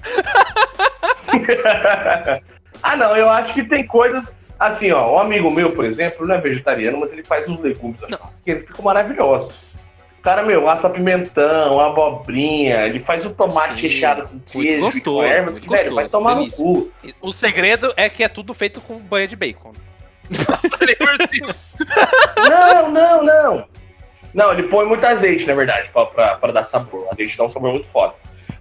[2.83, 4.33] ah, não, eu acho que tem coisas.
[4.59, 7.99] Assim, ó, um amigo meu, por exemplo, não é vegetariano, mas ele faz uns legumes
[8.09, 8.17] Não.
[8.43, 9.75] que ele ficam maravilhosos.
[10.19, 14.79] O cara, meu, assa pimentão, abobrinha, ele faz o tomate Sim, recheado com queijo, e
[14.79, 16.65] com gostoso, ervas, que, velho, vai gostoso, tomar delícia.
[16.65, 16.91] no cu.
[17.21, 19.73] O segredo é que é tudo feito com banha de bacon.
[22.49, 23.67] Não, não, não.
[24.35, 27.03] Não, ele põe muito azeite, na verdade, pra dar sabor.
[27.03, 28.13] O azeite dá um sabor muito foda.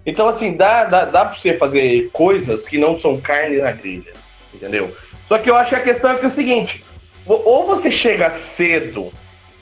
[0.05, 4.13] Então, assim, dá, dá, dá pra você fazer coisas que não são carne na grelha,
[4.53, 4.95] entendeu?
[5.27, 6.81] Só que eu acho que a questão é que é o seguinte,
[7.25, 9.11] ou você chega cedo,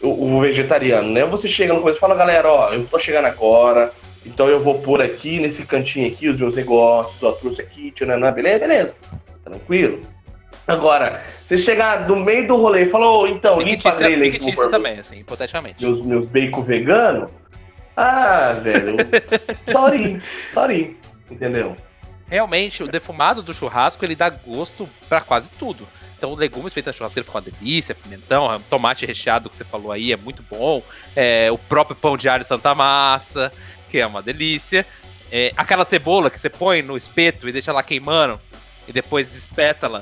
[0.01, 1.23] o, o vegetariano, né?
[1.23, 3.91] Ou você chega no começo e fala, galera, ó, eu tô chegando agora,
[4.23, 8.31] então eu vou pôr aqui, nesse cantinho aqui, os meus negócios, ó, trouxe aqui, tchananã,
[8.31, 8.67] beleza?
[8.67, 8.95] Beleza,
[9.43, 9.99] tranquilo.
[10.67, 14.55] Agora, você chegar no meio do rolê e falar, ô, então, limpa a grelha aí
[14.55, 15.83] pôr também, assim, hipoteticamente.
[15.83, 17.27] meus, meus bacon vegano.
[17.95, 18.95] Ah, velho.
[19.71, 20.19] sorry,
[20.53, 20.97] sorry.
[21.29, 21.75] Entendeu?
[22.27, 25.87] Realmente, o defumado do churrasco, ele dá gosto pra quase tudo.
[26.17, 30.13] Então, legumes feitos na churrasqueira ficam uma delícia, pimentão, tomate recheado que você falou aí
[30.13, 30.81] é muito bom.
[31.15, 33.51] É, o próprio pão de alho Santa Massa,
[33.89, 34.85] que é uma delícia.
[35.29, 38.39] É, aquela cebola que você põe no espeto e deixa lá queimando
[38.87, 40.01] e depois despeta-la.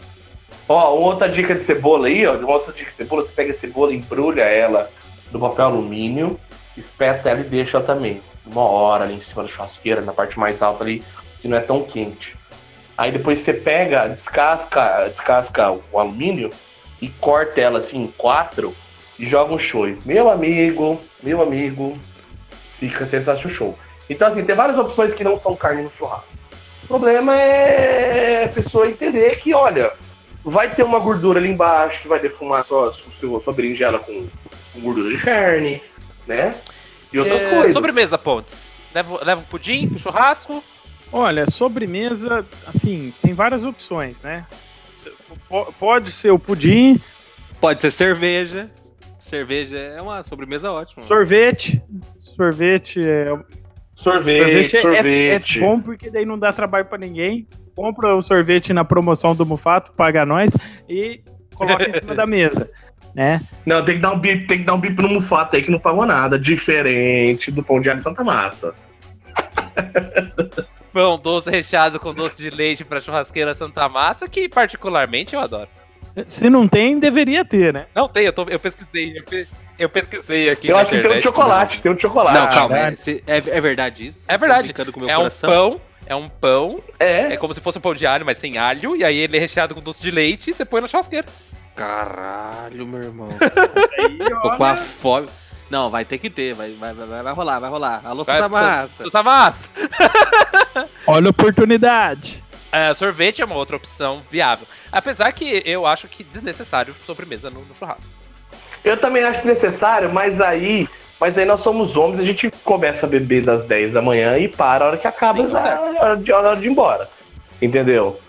[0.71, 2.39] Ó, outra dica de cebola aí, ó.
[2.45, 4.89] Outra dica de cebola, você pega a cebola, embrulha ela
[5.29, 6.39] no papel alumínio,
[6.77, 8.21] espeta ela e deixa ela também.
[8.45, 11.03] Uma hora ali em cima da churrasqueira, na parte mais alta ali,
[11.41, 12.37] que não é tão quente.
[12.97, 16.49] Aí depois você pega, descasca, descasca o alumínio
[17.01, 18.73] e corta ela assim em quatro
[19.19, 19.99] e joga um shoyu.
[20.05, 21.93] Meu amigo, meu amigo,
[22.79, 23.79] fica sensacional show.
[24.09, 26.27] Então, assim, tem várias opções que não são carne no churrasco.
[26.83, 29.91] O problema é a pessoa entender que, olha,
[30.43, 34.27] vai ter uma gordura ali embaixo que vai defumar sua, sua, sua berinjela com,
[34.73, 35.81] com gordura de carne,
[36.27, 36.55] né?
[37.13, 37.73] E outras É, coisas.
[37.73, 38.71] Sobremesa, Pontes.
[38.93, 40.63] Leva, leva um pudim pro churrasco.
[41.13, 44.45] Olha, sobremesa, assim, tem várias opções, né?
[45.49, 46.99] Po- Pode ser o pudim,
[47.59, 48.71] Pode ser cerveja.
[49.19, 51.03] Cerveja é uma sobremesa ótima.
[51.03, 51.81] sorvete.
[52.17, 53.25] Sorvete é,
[53.95, 55.57] Sorvete, sorvete é- sorvete.
[55.57, 57.47] é, bom porque daí não dá trabalho pra ninguém.
[57.75, 60.55] Compra o sorvete na promoção do Mufato, paga nós
[60.89, 61.21] e
[61.55, 62.69] coloca em cima da mesa,
[63.15, 63.41] né?
[63.65, 65.71] Não, tem que dar um bip, tem que dar um bip no mufato aí que
[65.71, 66.37] não pagou nada.
[66.37, 68.73] Diferente do pão de alho Santa Massa.
[70.93, 75.69] Pão doce recheado com doce de leite pra churrasqueira Santa Massa, que particularmente eu adoro.
[76.25, 77.85] Se não tem, deveria ter, né?
[77.95, 79.17] Não tem, eu, tô, eu pesquisei.
[79.17, 79.47] Eu, pe-
[79.79, 80.67] eu pesquisei aqui.
[80.67, 81.23] Eu acho que tem um internet.
[81.23, 82.37] chocolate, tem um chocolate.
[82.37, 82.77] Não, calma.
[82.77, 82.93] É,
[83.27, 84.19] é, é verdade isso?
[84.27, 84.63] É tá verdade.
[84.63, 85.49] brincando com meu É um coração?
[85.49, 85.81] pão,
[86.11, 87.33] é um pão, É.
[87.33, 89.39] é como se fosse um pão de alho, mas sem alho, e aí ele é
[89.39, 91.25] recheado com doce de leite e você põe na churrasqueira.
[91.73, 93.29] Caralho, meu irmão.
[93.97, 95.29] Aí, Tô com a fome.
[95.69, 98.01] Não, vai ter que ter, vai, vai, vai, vai rolar, vai rolar.
[98.03, 99.09] Alô, Santa Massa.
[99.09, 99.69] Tá massa.
[101.07, 102.43] olha a oportunidade.
[102.73, 104.67] É, sorvete é uma outra opção viável.
[104.91, 108.09] Apesar que eu acho que desnecessário sobremesa no, no churrasco.
[108.83, 110.89] Eu também acho necessário, mas aí.
[111.21, 114.47] Mas aí nós somos homens, a gente começa a beber das 10 da manhã e
[114.47, 117.07] para a hora que acaba, Sim, a hora de, a hora de ir embora.
[117.61, 118.19] Entendeu?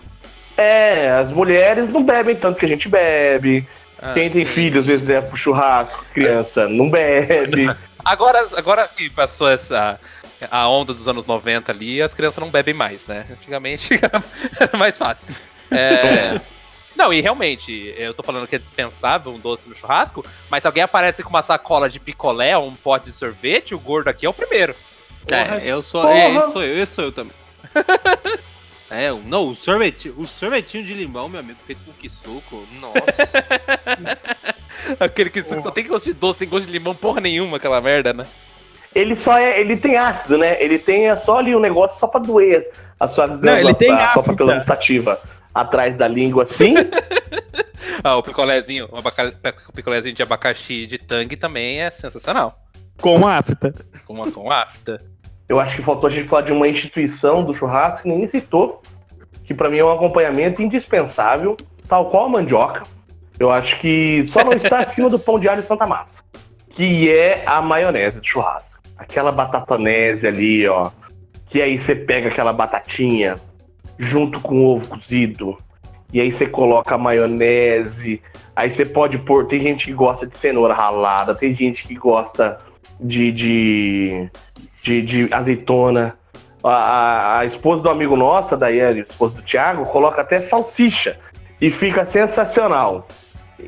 [0.58, 3.66] É, as mulheres não bebem tanto que a gente bebe.
[3.98, 4.52] Ah, Quem tem sim.
[4.52, 7.66] filho, às vezes leva pro churrasco, criança não bebe.
[8.04, 9.98] Agora, agora que passou essa
[10.50, 13.24] a onda dos anos 90 ali, as crianças não bebem mais, né?
[13.30, 13.94] Antigamente
[14.60, 15.28] era mais fácil.
[15.70, 16.40] É,
[16.96, 20.66] Não, e realmente, eu tô falando que é dispensável um doce no churrasco, mas se
[20.66, 24.26] alguém aparece com uma sacola de picolé ou um pote de sorvete, o gordo aqui
[24.26, 24.74] é o primeiro.
[25.30, 26.02] É, eu sou.
[26.02, 26.14] Porra.
[26.14, 27.32] É, esse sou eu, esse sou eu também.
[28.94, 32.66] É, não, o sorvete, o sorvetinho de limão, meu amigo, feito com suco.
[32.78, 32.92] Nossa.
[35.00, 38.12] Aquele que só tem gosto de doce, tem gosto de limão, porra nenhuma, aquela merda,
[38.12, 38.26] né?
[38.94, 39.58] Ele só é.
[39.58, 40.62] Ele tem ácido, né?
[40.62, 42.70] Ele tem é só ali um negócio só pra doer.
[43.00, 44.36] A sua Não, ele tem a sua.
[45.54, 46.74] Atrás da língua assim.
[48.04, 49.32] Ah, o picolézinho, o, abaca-
[49.68, 52.58] o picolézinho de abacaxi de tangue também é sensacional.
[53.00, 53.72] Com afta.
[54.06, 54.98] Com uma com afta.
[55.48, 58.82] Eu acho que faltou a gente falar de uma instituição do churrasco que ninguém citou,
[59.44, 61.56] que pra mim é um acompanhamento indispensável,
[61.88, 62.82] tal qual a mandioca.
[63.38, 66.22] Eu acho que só não está acima do pão de alho Santa Massa,
[66.70, 68.80] que é a maionese de churrasco.
[68.96, 70.90] Aquela batatanese ali, ó,
[71.50, 73.36] que aí você pega aquela batatinha
[73.98, 75.56] junto com o ovo cozido,
[76.12, 78.20] e aí você coloca maionese,
[78.54, 82.58] aí você pode pôr, tem gente que gosta de cenoura ralada, tem gente que gosta
[83.00, 84.30] de, de
[84.82, 86.16] de, de azeitona.
[86.64, 90.40] A, a- a esposa do amigo nosso, a Daiane, a esposa do Thiago, coloca até
[90.40, 91.18] salsicha.
[91.60, 93.06] E fica sensacional.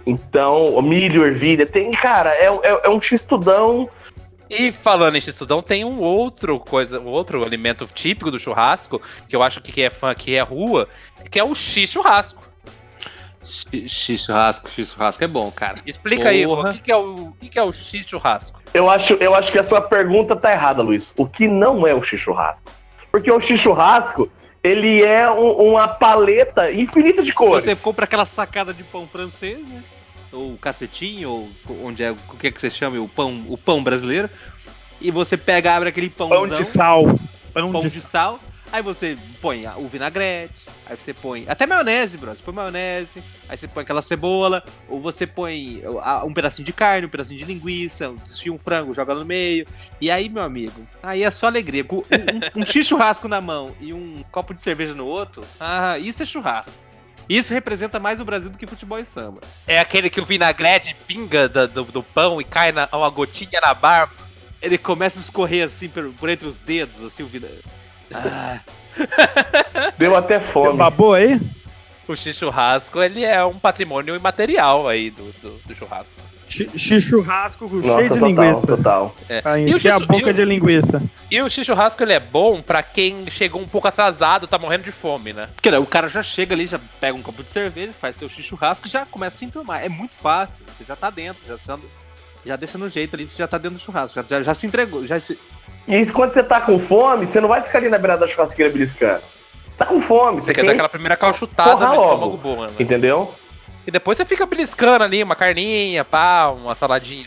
[0.05, 3.89] Então, milho, ervilha, tem, cara, é, é, é um x-tudão.
[4.51, 9.35] E falando em x-tudão, tem um outro coisa, um outro alimento típico do churrasco, que
[9.35, 10.89] eu acho que quem é fã aqui é rua,
[11.31, 12.43] que é o x-churrasco.
[13.45, 15.81] X X churrasco, X churrasco é bom, cara.
[15.87, 16.63] Explica aí, Porra.
[16.63, 18.59] Rua, o que, que é o, o que, que é o x-churrasco?
[18.73, 21.13] Eu acho, eu acho que a sua pergunta tá errada, Luiz.
[21.17, 22.71] O que não é o x-churrasco?
[23.11, 24.31] Porque o x-churrasco,
[24.63, 27.65] ele é um- uma paleta infinita de cores.
[27.65, 29.83] Você compra aquela sacada de pão francês, né?
[30.35, 31.51] Ou cacetinho, ou
[31.83, 32.99] onde é, o que é que você chama?
[33.01, 34.29] O pão, o pão brasileiro.
[35.01, 37.05] E você pega, abre aquele pãozão, Pão de sal.
[37.53, 38.39] Pão, pão de, de sal.
[38.39, 38.41] sal.
[38.75, 42.35] Aí você põe o vinagrete, aí você põe até maionese, bro.
[42.35, 45.81] Você põe maionese, aí você põe aquela cebola, ou você põe
[46.27, 49.65] um pedacinho de carne, um pedacinho de linguiça, desfia um frango, joga no meio.
[50.01, 51.87] E aí, meu amigo, aí é só alegria.
[51.89, 55.97] Um, um, um X churrasco na mão e um copo de cerveja no outro, ah,
[55.97, 56.75] isso é churrasco.
[57.29, 59.41] Isso representa mais o Brasil do que futebol e samba.
[59.67, 63.61] É aquele que o vinagrete pinga da- do, do pão e cai na, uma gotinha
[63.61, 64.13] na barba.
[64.61, 67.49] Ele começa a escorrer assim por, por entre os dedos, assim, o vina...
[68.13, 68.61] Ah,
[69.99, 70.77] Deu até fome.
[70.79, 71.41] Babou aí?
[72.07, 76.13] O x-churrasco, ele é um patrimônio imaterial aí do, do, do churrasco.
[76.47, 78.67] X x churrasco cheio Nossa, de total, linguiça.
[78.67, 79.17] total.
[79.43, 81.03] Pra E encher a boca e o- de linguiça.
[81.31, 84.93] E o x-churrasco, ele é bom pra quem chegou um pouco atrasado, tá morrendo de
[84.93, 85.49] fome, né?
[85.55, 88.29] Porque né, o cara já chega ali, já pega um copo de cerveja, faz seu
[88.29, 89.83] X churrasco e já começa a se enturmar.
[89.83, 91.79] É muito fácil, você já tá dentro, já, já,
[92.45, 94.67] já deixa no jeito ali, você já tá dentro do churrasco, já, já, já se
[94.67, 95.39] entregou, já se...
[95.89, 98.31] E isso, quando você tá com fome, você não vai ficar ali na beirada da
[98.31, 99.23] churrasqueira beliscando.
[99.77, 102.05] Tá com fome, Você você quer dar aquela primeira calchutada Porra no logo.
[102.15, 102.73] estômago boa, né?
[102.79, 103.35] Entendeu?
[103.87, 107.27] E depois você fica beliscando ali, uma carninha, pá, uma saladinha.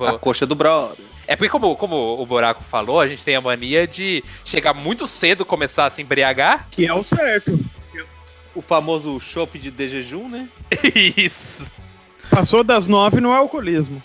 [0.00, 0.96] A coxa do brother.
[1.26, 5.06] É porque, como, como o Buraco falou, a gente tem a mania de chegar muito
[5.06, 6.66] cedo, começar a se embriagar.
[6.70, 7.58] Que é o certo.
[8.54, 10.48] O famoso chopp de de jejum, né?
[11.16, 11.70] Isso.
[12.30, 14.02] Passou das nove no alcoolismo.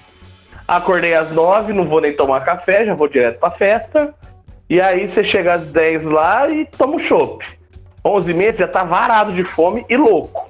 [0.68, 4.14] Acordei às nove, não vou nem tomar café, já vou direto pra festa.
[4.70, 7.44] E aí você chega às 10 lá e toma um chopp.
[8.04, 10.50] 11 meses já tá varado de fome e louco.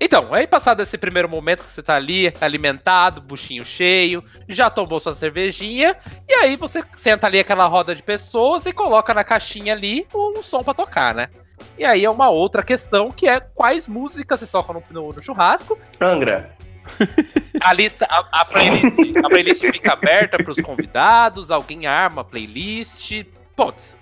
[0.00, 5.00] Então, aí passado esse primeiro momento que você tá ali, alimentado, buchinho cheio, já tomou
[5.00, 5.96] sua cervejinha,
[6.28, 10.42] e aí você senta ali aquela roda de pessoas e coloca na caixinha ali um
[10.42, 11.28] som pra tocar, né?
[11.78, 15.22] E aí é uma outra questão que é quais músicas se tocam no, no- no
[15.22, 15.78] churrasco.
[16.00, 16.50] Angra.
[17.60, 23.24] A lista, a, a playlist, a playlist fica aberta pros convidados, alguém arma a playlist.
[23.56, 23.96] Putz,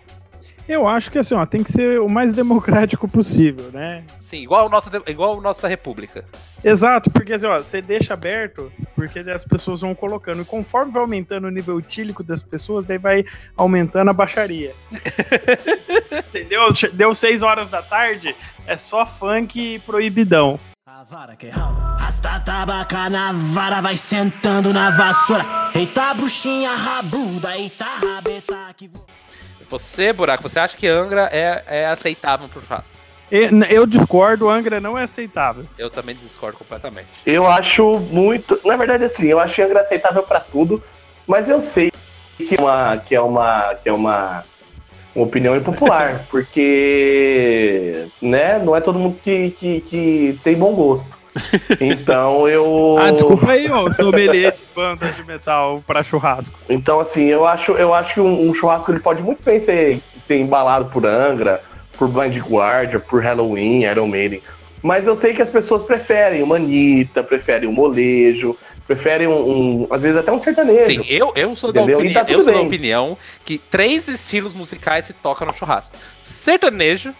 [0.66, 4.04] Eu acho que assim, ó, tem que ser o mais democrático possível, né?
[4.18, 6.24] Sim, igual a nossa, igual a nossa república.
[6.64, 10.42] Exato, porque assim, ó, você deixa aberto, porque as pessoas vão colocando.
[10.42, 13.24] E conforme vai aumentando o nível etílico das pessoas, daí vai
[13.56, 14.74] aumentando a baixaria.
[16.30, 16.68] Entendeu?
[16.94, 18.34] Deu 6 horas da tarde,
[18.66, 20.58] é só funk proibidão.
[20.94, 25.42] A vara que rala, rasta tabaca na vara, vai sentando na vassoura.
[25.74, 28.90] Eita, bruxinha rabuda, eita, rabeta que.
[29.70, 32.94] Você, Buraco, você acha que Angra é, é aceitável pro churrasco?
[33.70, 35.64] Eu discordo, Angra não é aceitável.
[35.78, 37.08] Eu também discordo completamente.
[37.24, 38.60] Eu acho muito.
[38.62, 40.82] Na verdade, assim, eu acho Angra aceitável pra tudo,
[41.26, 41.90] mas eu sei
[42.36, 42.98] que é uma.
[42.98, 43.74] que é uma.
[43.76, 44.44] que é uma,
[45.14, 51.06] uma opinião impopular, porque né, não é todo mundo que, que, que tem bom gosto.
[51.80, 52.96] Então eu.
[52.98, 56.58] Ah, desculpa aí, ó, sommelier de banda de metal pra churrasco.
[56.68, 60.00] Então, assim, eu acho, eu acho que um, um churrasco ele pode muito bem ser,
[60.26, 61.62] ser embalado por Angra,
[61.96, 64.42] por Blind Guardia, por Halloween, Iron Maiden.
[64.82, 69.86] Mas eu sei que as pessoas preferem uma Anitta, preferem um molejo, preferem um, um-
[69.90, 70.86] às vezes até um sertanejo.
[70.86, 71.98] Sim, eu, eu sou, da, Entendeu?
[71.98, 75.96] opini- E tá eu sou da opinião que três estilos musicais se tocam no churrasco:
[76.22, 77.14] sertanejo,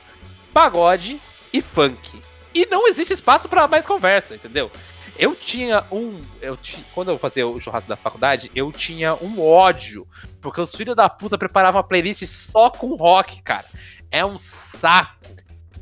[0.53, 1.21] pagode
[1.53, 2.21] e funk.
[2.55, 4.71] E não existe espaço pra mais conversa, entendeu?
[5.19, 6.21] Eu tinha um.
[6.41, 10.07] Eu ti- quando eu fazia o churrasco da faculdade, eu tinha um ódio.
[10.41, 13.65] Porque os filhos da puta preparavam uma playlist só com rock, cara.
[14.11, 15.13] É um saco.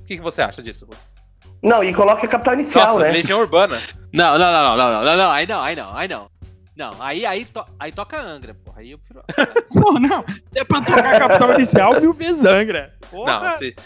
[0.01, 0.85] O que, que você acha disso?
[0.85, 0.97] Rui?
[1.62, 3.11] Não, e coloca a capital inicial, Nossa, né?
[3.11, 3.78] Legião Urbana.
[4.12, 6.30] Não, não, não, não, não, não, não, não, aí não, aí não, aí não.
[6.76, 8.80] Não, aí, aí, to- aí toca Angra, porra.
[8.80, 9.64] Aí eu prefiro.
[9.68, 12.94] Pô, não, é pra tocar capital inicial mil vezes Angra.
[13.11, 13.40] Porra.
[13.50, 13.76] Não, se...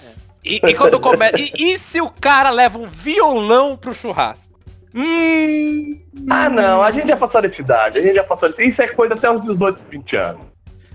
[0.45, 1.37] E, e quando começa.
[1.39, 4.55] E, e se o cara leva um violão pro churrasco?
[4.95, 6.01] Hum,
[6.31, 8.87] Ah, não, a gente já passou dessa idade, a gente já passou dessa Isso é
[8.89, 10.47] coisa até uns 18, 20 anos.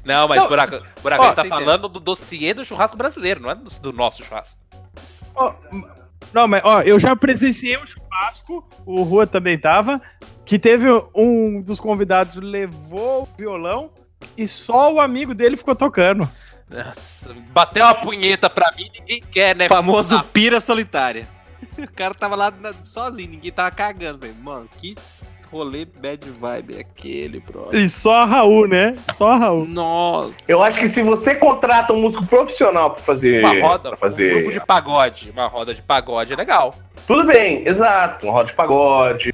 [0.05, 0.47] Não, mas Não.
[0.47, 3.69] Buraco, Buraco Ó, a gente tá falando do dossiê do churrasco brasileiro, não é do,
[3.81, 4.59] do nosso churrasco.
[5.35, 5.53] ó,
[6.33, 10.01] não, mas ó, eu já presenciei um churrasco, o Rua também tava,
[10.45, 13.91] que teve um dos convidados levou o violão
[14.37, 16.29] e só o amigo dele ficou tocando.
[16.69, 19.67] Nossa, bateu uma punheta pra mim, ninguém quer, né?
[19.67, 21.27] Famoso Ah, pira solitária.
[21.77, 22.53] O cara tava lá
[22.85, 24.35] sozinho, ninguém tava cagando, velho.
[24.35, 24.95] Mano, que
[25.51, 27.69] rolê bad vibe é aquele, bro?
[27.71, 28.95] E só a Raul, né?
[29.13, 29.65] Só a Raul.
[29.65, 30.33] Nossa.
[30.47, 33.43] Eu acho que se você contrata um músico profissional pra fazer.
[33.43, 35.31] Uma roda, pra um fazer grupo de pagode.
[35.31, 36.73] Uma roda de pagode é legal.
[37.07, 38.25] Tudo bem, exato.
[38.25, 39.33] Uma roda de pagode.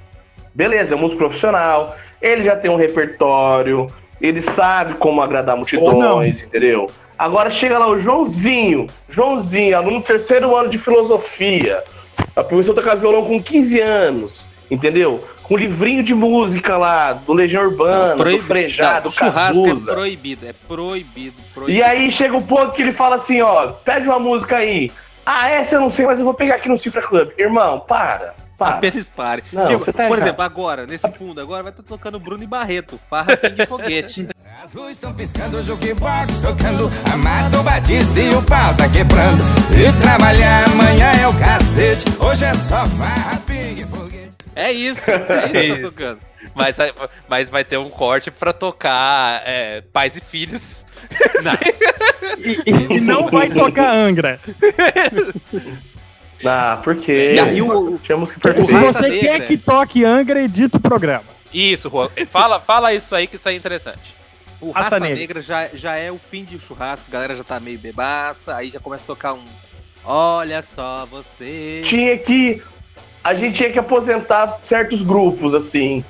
[0.54, 1.96] Beleza, é um músico profissional.
[2.22, 3.88] Ele já tem um repertório.
[4.22, 6.90] Ele sabe como agradar multidões, entendeu?
[7.18, 8.88] Agora chega lá o Joãozinho.
[9.10, 11.84] Joãozinho, aluno do terceiro ano de filosofia.
[12.36, 15.24] A professora toca violão com 15 anos, entendeu?
[15.48, 19.94] Com livrinho de música lá, do Legião Urbana, do Frejá, do churrasco é Cazuza.
[19.94, 21.78] proibido, é proibido, proibido.
[21.78, 24.92] E aí chega o ponto que ele fala assim, ó, pede uma música aí.
[25.24, 27.30] Ah, essa eu não sei, mas eu vou pegar aqui no Cifra Club.
[27.38, 28.34] Irmão, para.
[28.58, 28.78] Para.
[28.78, 29.44] Apenas pare.
[29.54, 33.00] Não, Tipo, tá por exemplo, agora, nesse fundo, agora vai estar tocando Bruno e Barreto,
[33.08, 34.28] Farra de Foguete.
[34.64, 40.02] As luzes estão piscando, o jukebox tocando Amado Batista e o pau tá quebrando E
[40.02, 44.25] trabalhar amanhã é o cacete Hoje é só farra, pingue e foguete
[44.56, 45.76] É isso, é isso que Isso.
[45.76, 46.20] tá tocando.
[46.56, 46.76] Mas,
[47.28, 50.86] mas vai ter um corte pra tocar é, pais e filhos.
[52.38, 54.40] E, e- e não vai tocar Angra.
[56.46, 57.32] Ah, por quê?
[57.36, 61.24] E aí o- Tínhamos que Se você quer que toque Angra, edita o programa.
[61.54, 62.10] Isso, Juan.
[62.30, 64.14] Fala, fala isso aí que isso aí é interessante.
[64.60, 65.16] O Raça Raça, Negra.
[65.20, 68.70] Negra, já, já é o fim de churrasco, a galera já tá meio bebaça, aí
[68.70, 69.44] já começa a tocar um.
[70.04, 71.82] Olha só você.
[71.86, 72.62] Tinha que.
[73.26, 76.06] A gente tinha que aposentar certos grupos, assim.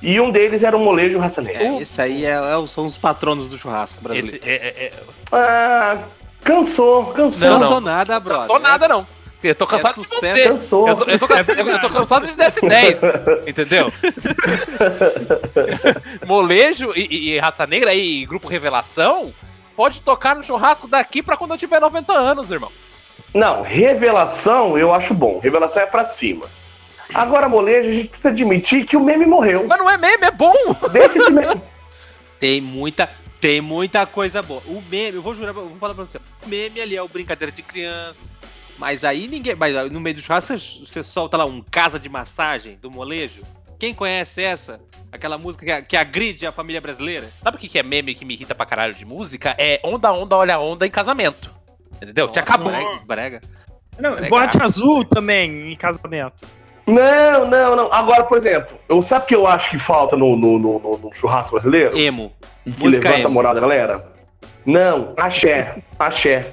[0.00, 1.64] E um deles era o Molejo Raça Negra.
[1.64, 4.36] É, esse aí é, é são os patronos do churrasco brasileiro.
[4.38, 4.92] Esse, é, é, é,
[5.32, 5.98] Ah,
[6.44, 7.38] cansou, cansou.
[7.40, 7.66] Não, Não, não.
[7.68, 8.46] sou nada, não brother.
[8.46, 9.04] sou nada, não.
[9.42, 10.36] Eu tô cansado de sucesso.
[10.36, 10.42] você.
[10.48, 10.88] Cansou.
[10.88, 13.90] Eu tô, eu, tô, cansa- eu- eu tô cansado de DS10, entendeu?
[16.26, 19.32] Molejo e, e- e Raça Negra e Grupo Revelação
[19.76, 22.70] pode tocar no churrasco daqui pra quando eu tiver 90 anos, irmão.
[23.32, 25.40] Não, revelação eu acho bom.
[25.42, 26.44] Revelação é pra cima.
[27.14, 29.66] Agora, molejo, a gente precisa admitir que o meme morreu.
[29.66, 30.54] Mas não é meme, é bom.
[30.92, 31.60] Deixa esse meme.
[32.38, 34.62] Tem muita, tem muita coisa boa.
[34.66, 36.16] O meme, eu vou jurar, eu vou falar pra você.
[36.16, 38.32] O meme ali é o brincadeira de criança.
[38.78, 39.54] Mas aí ninguém.
[39.54, 42.90] Mas aí no meio do churrasco você, você solta lá um casa de massagem do
[42.90, 43.42] molejo.
[43.78, 44.80] Quem conhece essa?
[45.12, 47.26] Aquela música que, que agride a família brasileira?
[47.26, 49.54] Sabe o que que é meme que me irrita pra caralho de música?
[49.58, 51.54] É onda, onda, olha onda em casamento.
[51.96, 52.28] Entendeu?
[52.28, 52.72] Te Nossa, acabou.
[52.72, 53.00] Brega.
[53.06, 53.40] brega.
[53.98, 56.46] Não, boate azul também em casamento.
[56.90, 57.92] Não, não, não.
[57.92, 60.98] Agora, por exemplo, eu, sabe o que eu acho que falta no, no, no- no-
[60.98, 61.96] no churrasco brasileiro?
[61.98, 62.32] Emo.
[62.66, 63.30] E que música levanta a emo.
[63.30, 64.12] moral da galera?
[64.66, 66.52] Não, axé, axé.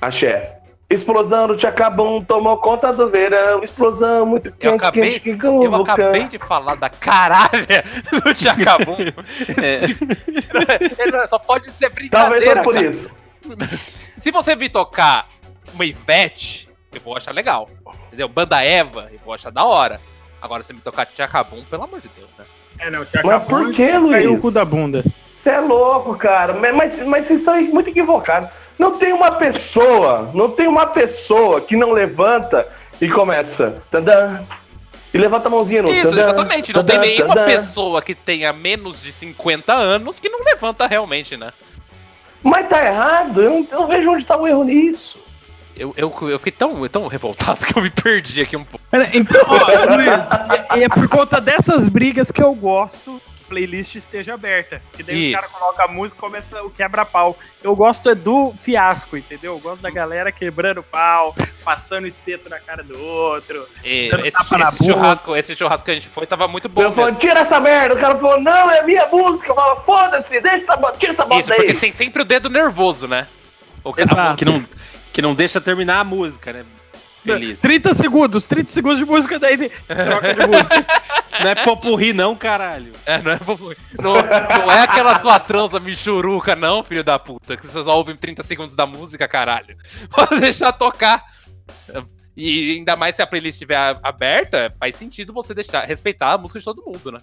[0.00, 0.56] Axé.
[0.88, 3.62] Explosão do Tchacabum tomou conta do verão.
[3.62, 8.96] Explosão muito quente, Eu acabei, quente, eu acabei de falar da caralha do Tchacabum.
[10.98, 12.86] Ele só pode ser Talvez brincadeira, foi por cara.
[12.88, 13.10] isso.
[14.18, 15.26] Se você vir tocar
[15.74, 17.68] uma Ivete, eu vou achar legal.
[18.06, 18.28] Entendeu?
[18.28, 20.00] Banda Eva, eu vou achar da hora.
[20.40, 22.44] Agora, se me tocar Tchacabum, pelo amor de Deus, né?
[22.78, 24.12] É, não, tinha Mas por que, Luiz?
[24.12, 25.04] Caiu o cu da bunda.
[25.34, 26.54] Você é louco, cara.
[26.54, 28.48] Mas, mas, mas vocês estão muito equivocados.
[28.78, 32.66] Não tem uma pessoa, não tem uma pessoa que não levanta
[33.00, 33.82] e começa.
[33.90, 34.40] Tadã,
[35.12, 36.72] e levanta a mãozinha no Isso, tadã, exatamente.
[36.72, 37.46] Não tadã, tem nenhuma tadã.
[37.46, 41.52] pessoa que tenha menos de 50 anos que não levanta realmente, né?
[42.42, 43.42] Mas tá errado.
[43.42, 45.18] Eu não, eu não vejo onde tá o erro nisso.
[45.80, 48.84] Eu, eu, eu fiquei tão, tão revoltado que eu me perdi aqui um pouco.
[48.90, 53.48] Pera, Então, ó, Luiz, e é por conta dessas brigas que eu gosto que a
[53.48, 54.82] playlist esteja aberta.
[54.92, 55.28] Que daí Isso.
[55.28, 57.34] os caras colocam a música e começa o quebra-pau.
[57.62, 59.54] Eu gosto é do fiasco, entendeu?
[59.54, 63.66] Eu gosto da galera quebrando pau, passando espeto na cara do outro.
[63.82, 66.82] E Dando esse, esse churrasco, esse churrasco que a gente foi tava muito bom.
[66.82, 67.94] eu falei, tira essa merda.
[67.94, 69.50] O cara falou, não, é minha música.
[69.50, 71.78] Eu falo, foda-se, deixa essa bota, tira essa bota Isso, porque aí.
[71.78, 73.26] tem sempre o dedo nervoso, né?
[73.82, 74.36] O Exato.
[74.36, 74.62] Que não,
[75.12, 76.64] que não deixa terminar a música, né?
[77.22, 77.60] Feliz.
[77.60, 80.86] 30 segundos, 30 segundos de música, daí de- troca de música.
[81.42, 82.92] Não é popurri, não, caralho.
[83.04, 83.58] É, não, é, bom-
[83.98, 88.16] não, não é aquela sua transa michuruca, não, filho da puta, que vocês só ouvem
[88.16, 89.76] 30 segundos da música, caralho.
[90.10, 91.22] Pode deixar tocar.
[92.36, 96.58] E ainda mais se a playlist estiver aberta, faz sentido você deixar, respeitar a música
[96.58, 97.18] de todo mundo, né?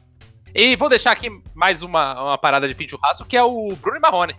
[0.53, 3.75] E vou deixar aqui mais uma, uma parada de fim de churrasco, que é o
[3.81, 4.35] Bruno e Marrone.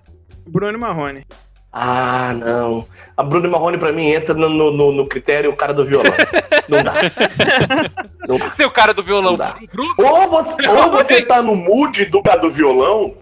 [0.48, 1.26] Bruno Marrone.
[1.72, 2.86] Ah, não.
[3.18, 6.12] A Bruna Marrone pra mim entra no, no, no- no critério o cara do violão.
[6.68, 6.92] não dá.
[8.28, 8.52] Não dá.
[8.66, 9.56] O cara do violão, Não dá.
[9.72, 13.14] Bruno, Ou você, ou você tá no mood do cara do violão,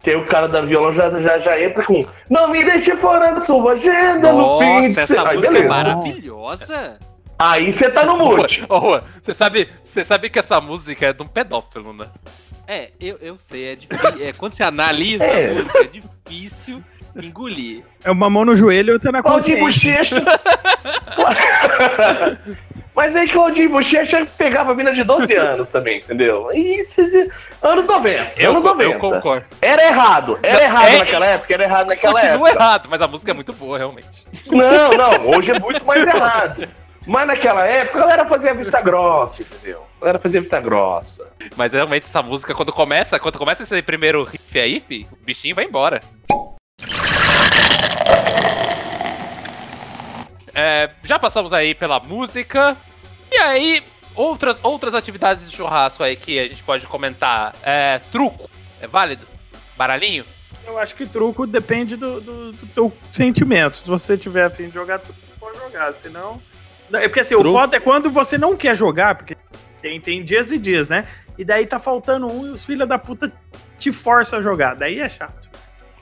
[0.00, 3.30] que aí o cara do violão já, já, já entra com Não me deixe fora
[3.32, 5.68] da sua agenda no fim de Nossa, se-" essa Aí, música é beleza.
[5.68, 6.98] maravilhosa.
[7.38, 8.64] Aí você tá no mood.
[8.68, 12.06] Ô, você sabe, você sabe que essa música é de um pedófilo, né?
[12.66, 14.26] É, eu, eu sei, é difícil.
[14.26, 15.50] É, quando você analisa É.
[15.50, 16.82] a música, é difícil
[17.16, 17.82] engolir.
[18.04, 20.20] É uma mão no joelho e outra na Claudinho consciência.
[20.20, 20.40] Bochecha.
[22.94, 26.48] Mas aí Claudinho Bochecha pegava a mina de 12 anos também, entendeu?
[26.52, 27.30] Isso, isso,
[27.62, 28.32] anos 90.
[28.36, 28.90] Eu, anos 90.
[28.92, 29.46] eu concordo.
[29.62, 30.36] Era errado.
[30.42, 32.64] Era Não, errado é- naquela época, era errado naquela Continua época.
[32.64, 34.08] errado, mas a música é muito boa, realmente.
[34.48, 36.68] Não, não, hoje é muito mais errado.
[37.06, 39.84] Mas naquela época a galera fazia vista grossa, entendeu?
[39.98, 41.32] A galera fazia vista grossa.
[41.56, 45.54] Mas realmente essa música, quando começa, quando começa esse primeiro riff aí, fi, o bichinho
[45.54, 46.00] vai embora.
[50.60, 52.76] É, já passamos aí pela música.
[53.30, 53.80] E aí,
[54.12, 57.54] outras, outras atividades de churrasco aí que a gente pode comentar.
[57.62, 58.50] É, truco,
[58.80, 59.24] é válido?
[59.76, 60.24] Baralhinho?
[60.66, 63.76] Eu acho que truco depende do, do, do teu sentimento.
[63.76, 65.94] Se você tiver afim de jogar truco, pode jogar.
[65.94, 66.42] Senão.
[66.90, 67.56] Não, É porque assim, o Truco?
[67.56, 69.36] foda é quando você não quer jogar, porque
[69.80, 71.06] tem, tem dias e dias, né?
[71.38, 73.32] E daí tá faltando um e os filhos da puta
[73.78, 74.74] te forçam a jogar.
[74.74, 75.48] Daí é chato.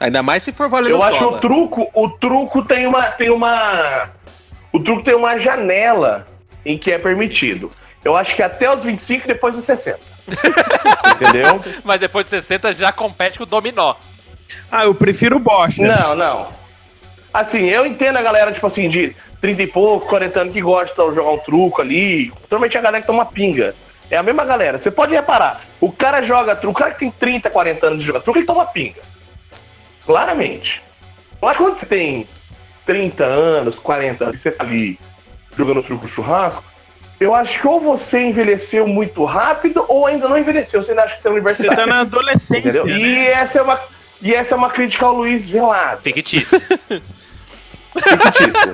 [0.00, 4.10] Ainda mais se for valendo Eu acho o truco, o truco tem uma, tem uma,
[4.76, 6.26] o truco tem uma janela
[6.64, 7.70] em que é permitido.
[8.04, 9.98] Eu acho que até os 25 e depois dos 60.
[11.16, 11.64] Entendeu?
[11.82, 13.94] Mas depois de 60 já compete com o dominó.
[14.70, 15.78] Ah, eu prefiro o Bosch.
[15.78, 15.88] né?
[15.88, 16.48] Não, não.
[17.32, 20.94] Assim, eu entendo a galera, tipo assim, de 30 e pouco, 40 anos que gosta
[21.08, 22.30] de jogar um truco ali.
[22.50, 23.74] Normalmente a galera que toma pinga.
[24.10, 24.78] É a mesma galera.
[24.78, 25.60] Você pode reparar.
[25.80, 28.46] O cara joga truco, o cara que tem 30, 40 anos de jogar truco, ele
[28.46, 29.00] toma pinga.
[30.04, 30.82] Claramente.
[31.40, 32.26] Que quando você tem
[32.86, 34.98] 30 anos, 40 anos, você tá ali
[35.56, 36.62] jogando truco churrasco,
[37.18, 40.82] eu acho que ou você envelheceu muito rápido ou ainda não envelheceu.
[40.82, 41.76] Você ainda acha que você é Você universitário.
[41.76, 42.84] tá na adolescência.
[42.84, 42.92] Né?
[42.98, 43.80] E essa é uma.
[44.20, 46.00] E essa é uma crítica ao Luiz Velado.
[46.02, 46.60] Fictício.
[47.94, 48.72] Fictícia.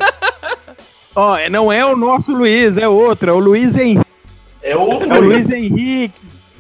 [1.15, 3.31] Ó, é- não é o nosso Luiz, é outro.
[3.31, 4.05] É o Luiz Henrique.
[4.63, 5.21] É outro É o.
[5.21, 6.13] Luiz Henrique.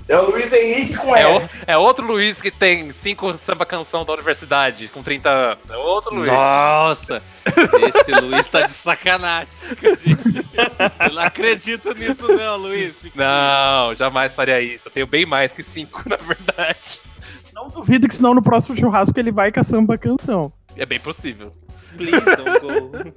[0.08, 1.56] É o Luiz Henrique com É, o- S.
[1.66, 5.70] é outro Luiz que tem cinco samba canção da universidade com 30 anos.
[5.70, 6.30] É outro Luiz.
[6.30, 9.52] Nossa, esse Luiz tá de sacanagem,
[10.04, 10.44] gente.
[11.08, 12.98] Eu não acredito nisso não, Luiz.
[12.98, 14.88] Fica- Não, jamais faria isso.
[14.88, 17.00] Eu tenho bem mais que cinco, na verdade.
[17.54, 20.52] Não duvido que senão no próximo churrasco ele vai com a samba canção.
[20.76, 21.52] É bem possível.
[21.96, 23.12] Please don't go.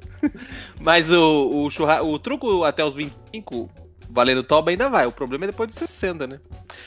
[0.80, 2.04] Mas o, o, churra...
[2.04, 3.70] o truco até os 25,
[4.16, 5.06] valendo toba ainda vai.
[5.06, 6.40] O problema é depois de 60, né?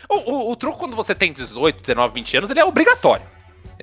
[0.08, 3.24] O, o, o truco, quando você tem 18, 19, 20 anos, ele é obrigatório.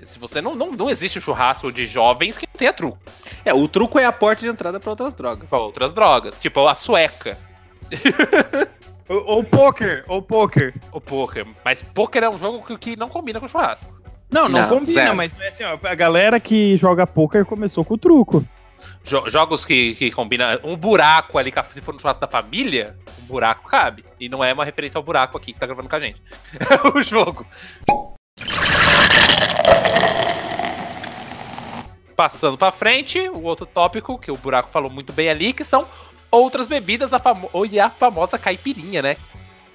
[0.03, 2.97] Se você não, não, não existe um churrasco de jovens que tenha truco.
[3.45, 5.47] É, o truco é a porta de entrada pra outras drogas.
[5.49, 6.39] Pra outras drogas.
[6.41, 7.37] Tipo a sueca,
[9.07, 10.73] Ou, ou poker, ou poker.
[10.91, 11.45] o poker.
[11.63, 13.93] Mas poker é um jogo que, que não combina com churrasco.
[14.31, 15.15] Não, não, Não, combina, zero.
[15.15, 18.43] mas é assim, ó, a galera que joga poker começou com o truco.
[19.03, 23.25] Jo- jogos que, que combinam um buraco ali, se for no churrasco da família, um
[23.27, 24.03] buraco cabe.
[24.19, 26.21] E não é uma referência ao buraco aqui que tá gravando com a gente.
[26.59, 27.45] É o jogo.
[32.15, 35.85] Passando pra frente, o outro tópico que o buraco falou muito bem ali, que são
[36.31, 39.17] outras bebidas a famo e a famosa caipirinha, né?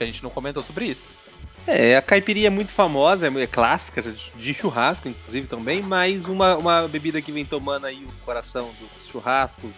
[0.00, 1.18] A gente não comentou sobre isso.
[1.66, 6.88] É, a caipirinha é muito famosa, é clássica, de churrasco, inclusive, também, mas uma, uma
[6.88, 9.70] bebida que vem tomando aí o coração do churrasco,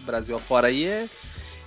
[0.00, 1.08] Brasil afora aí, é.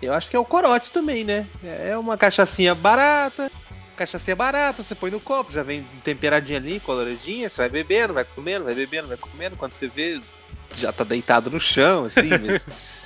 [0.02, 1.46] Eu acho que é o corote também, né?
[1.64, 3.52] É uma cachaçinha barata,
[3.96, 8.24] cachaçinha barata, você põe no copo, já vem temperadinha ali, coloridinha, você vai bebendo, vai
[8.24, 10.20] comendo, vai bebendo, vai comendo, quando você vê,
[10.74, 12.66] já tá deitado no chão, assim, mas...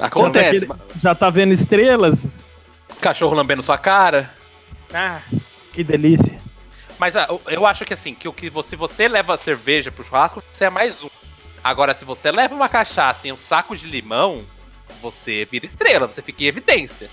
[0.00, 0.60] Acontece.
[0.60, 2.44] Já tá, já tá vendo estrelas?
[3.00, 4.32] Cachorro lambendo sua cara.
[4.92, 5.20] Ah,
[5.72, 6.38] que delícia.
[6.98, 10.04] Mas ah, eu- acho que assim, que o que você, se você leva cerveja pro
[10.04, 11.08] churrasco, você é mais um.
[11.62, 14.38] Agora, se você leva uma cachaça e um saco de limão,
[15.00, 17.08] você vira estrela, você fica em evidência.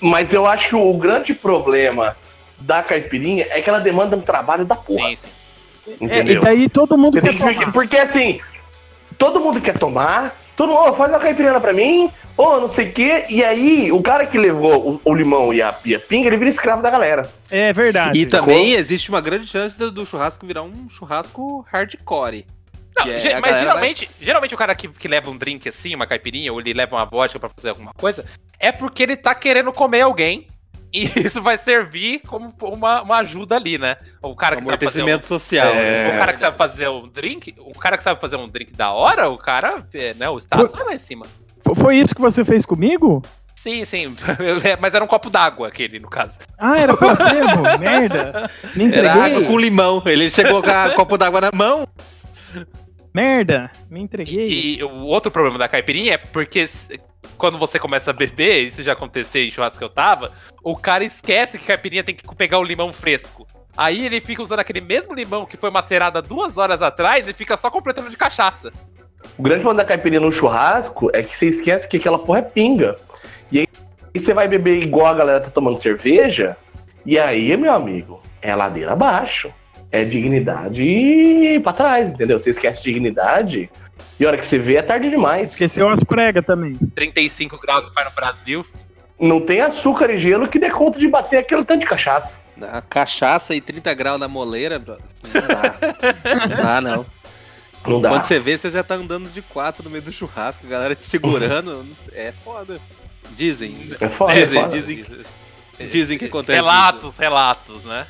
[0.00, 2.16] Mas eu acho que o grande problema
[2.58, 5.08] da caipirinha é que ela demanda um trabalho da porra.
[5.10, 5.28] Sim, sim.
[5.86, 6.36] É, Entendeu?
[6.36, 7.72] e daí todo mundo Você quer tomar.
[7.72, 8.40] porque assim,
[9.18, 12.88] todo mundo quer tomar, todo mundo, "Ô, faz uma caipirinha pra mim, ou não sei
[12.88, 16.00] o quê, e aí o cara que levou o, o limão e a, e a
[16.00, 17.28] pinga, ele vira escravo da galera.
[17.50, 18.18] É verdade.
[18.20, 22.44] E também existe uma grande chance do, do churrasco virar um churrasco hardcore.
[22.96, 26.06] Não, é, ge- mas geralmente, geralmente o cara que, que leva um drink assim, uma
[26.06, 28.24] caipirinha, ou ele leva uma vodka pra fazer alguma coisa,
[28.58, 30.46] é porque ele tá querendo comer alguém.
[30.94, 33.96] E isso vai servir como uma, uma ajuda ali, né?
[34.22, 35.74] O cara que sabe fazer um, social.
[35.74, 36.08] É.
[36.08, 36.14] né?
[36.14, 38.92] O cara que sabe fazer um drink, o cara que sabe fazer um drink da
[38.92, 41.26] hora, o cara, é, né, o status vai lá em cima.
[41.74, 43.22] Foi isso que você fez comigo?
[43.56, 44.14] Sim, sim,
[44.78, 46.38] mas era um copo d'água aquele, no caso.
[46.58, 47.62] Ah, era placebo?
[47.80, 48.50] Merda.
[48.76, 49.48] Me Era água entreguei?
[49.48, 50.02] com limão.
[50.04, 51.88] Ele chegou com o copo d'água na mão.
[53.14, 53.70] Merda.
[53.88, 54.48] Me entreguei.
[54.48, 56.68] E, e o outro problema da caipirinha é porque
[57.38, 61.04] quando você começa a beber, isso já aconteceu em churrasco que eu tava, o cara
[61.04, 63.46] esquece que caipirinha tem que pegar o limão fresco.
[63.76, 67.56] Aí ele fica usando aquele mesmo limão que foi macerado duas horas atrás e fica
[67.56, 68.72] só completando de cachaça.
[69.38, 72.42] O grande problema da caipirinha no churrasco é que você esquece que aquela porra é
[72.42, 72.96] pinga.
[73.50, 73.68] E aí
[74.14, 76.56] você vai beber igual a galera tá tomando cerveja,
[77.06, 79.48] e aí, meu amigo, é ladeira abaixo.
[79.94, 82.40] É dignidade pra trás, entendeu?
[82.40, 83.70] Você esquece dignidade,
[84.18, 85.52] e a hora que você vê é tarde demais.
[85.52, 86.74] Esqueceu as pregas também.
[86.74, 88.66] 35 graus que vai no Brasil.
[89.20, 92.36] Não tem açúcar e gelo que dê conta de bater aquele tanto de cachaça.
[92.60, 94.96] A cachaça e 30 graus na moleira, bro.
[95.32, 95.74] Não dá.
[96.48, 97.06] Não dá, não.
[97.86, 98.08] Não dá.
[98.08, 100.94] Quando você vê, você já tá andando de quatro no meio do churrasco, a galera
[100.94, 101.86] te segurando.
[102.12, 102.80] É foda.
[103.36, 103.76] Dizem.
[104.00, 104.76] É foda, é Dizem, foda.
[104.76, 105.04] dizem,
[105.88, 106.56] dizem que acontece.
[106.56, 108.06] Relatos, relatos, né?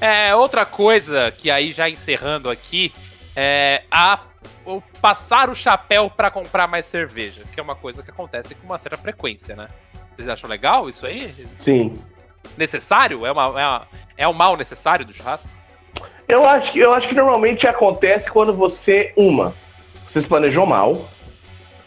[0.00, 2.92] É, outra coisa que aí já encerrando aqui
[3.34, 4.20] é a,
[4.66, 8.66] o passar o chapéu pra comprar mais cerveja, que é uma coisa que acontece com
[8.66, 9.68] uma certa frequência, né?
[10.14, 11.32] Vocês acham legal isso aí?
[11.58, 11.94] Sim.
[12.56, 13.24] Necessário?
[13.26, 13.88] É, uma, é, uma-
[14.18, 15.48] é o mal necessário do churrasco?
[16.28, 19.52] Eu acho, que, eu acho que normalmente acontece quando você, uma,
[20.08, 21.08] você se planejou mal.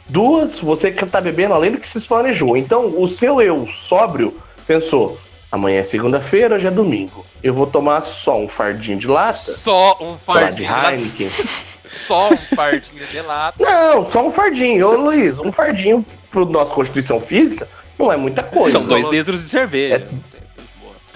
[0.10, 2.56] Duas, você que tá bebendo além do que se planejou.
[2.56, 5.20] Então, o seu eu sóbrio pensou:
[5.52, 7.26] amanhã é segunda-feira, hoje é domingo.
[7.44, 10.92] Eu vou tomar só um fardinho de lata, Só um de fardinho de lata.
[10.94, 11.30] Heineken.
[12.06, 13.64] Só um fardinho de lata.
[13.64, 14.88] Não, só um fardinho.
[14.88, 17.68] Ô, Luiz, um fardinho pro nossa constituição física
[17.98, 18.72] não é muita coisa.
[18.72, 20.06] São dois litros de cerveja.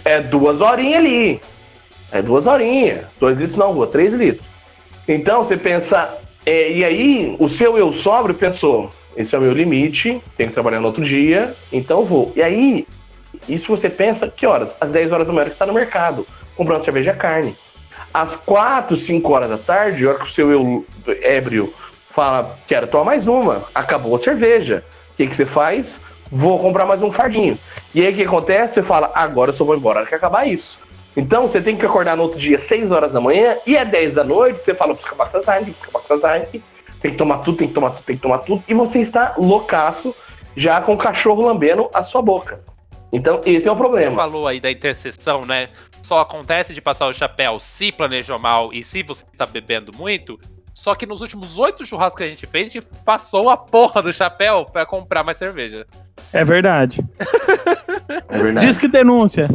[0.04, 1.42] É duas horinhas ali.
[2.12, 3.06] É duas horinhas.
[3.20, 4.48] Dois litros não, rua, três litros.
[5.08, 6.18] Então você pensa.
[6.46, 10.54] é, e aí, o seu eu sóbrio pensou: esse é o meu limite, tenho que
[10.54, 12.32] trabalhar no outro dia, então eu vou.
[12.36, 12.88] E aí,
[13.48, 14.76] isso você pensa que horas?
[14.80, 17.56] Às 10 horas da manhã que está no mercado, comprando cerveja e carne.
[18.14, 20.86] Às 4, 5 horas da tarde, a hora que o seu eu
[21.22, 21.74] ébrio
[22.10, 24.84] fala: quero tomar mais uma, acabou a cerveja.
[25.14, 26.00] O que, que você faz?
[26.32, 27.58] Vou comprar mais um fardinho.
[27.94, 28.76] E aí o que acontece?
[28.76, 30.80] Você fala, agora eu só vou embora, hora que acabar isso.
[31.16, 34.16] Então você tem que acordar no outro dia, 6 horas da manhã, e é 10
[34.16, 36.64] da noite, você fala, precisa acabar com essas Heineken,
[37.02, 39.34] tem que tomar tudo, tem que tomar tudo, tem que tomar tudo, e você está
[39.38, 40.16] loucaço,
[40.56, 42.62] já com o cachorro lambendo a sua boca.
[43.14, 44.16] Então esse é o Você problema.
[44.16, 45.68] falou aí da interseção, né?
[46.02, 50.40] Só acontece de passar o chapéu se planejou mal e se você tá bebendo muito.
[50.74, 54.02] Só que nos últimos oito churrascos que a gente fez, a gente passou a porra
[54.02, 55.86] do chapéu pra comprar mais cerveja.
[56.34, 57.00] É verdade.
[58.28, 58.66] É verdade.
[58.66, 59.48] Diz que denúncia.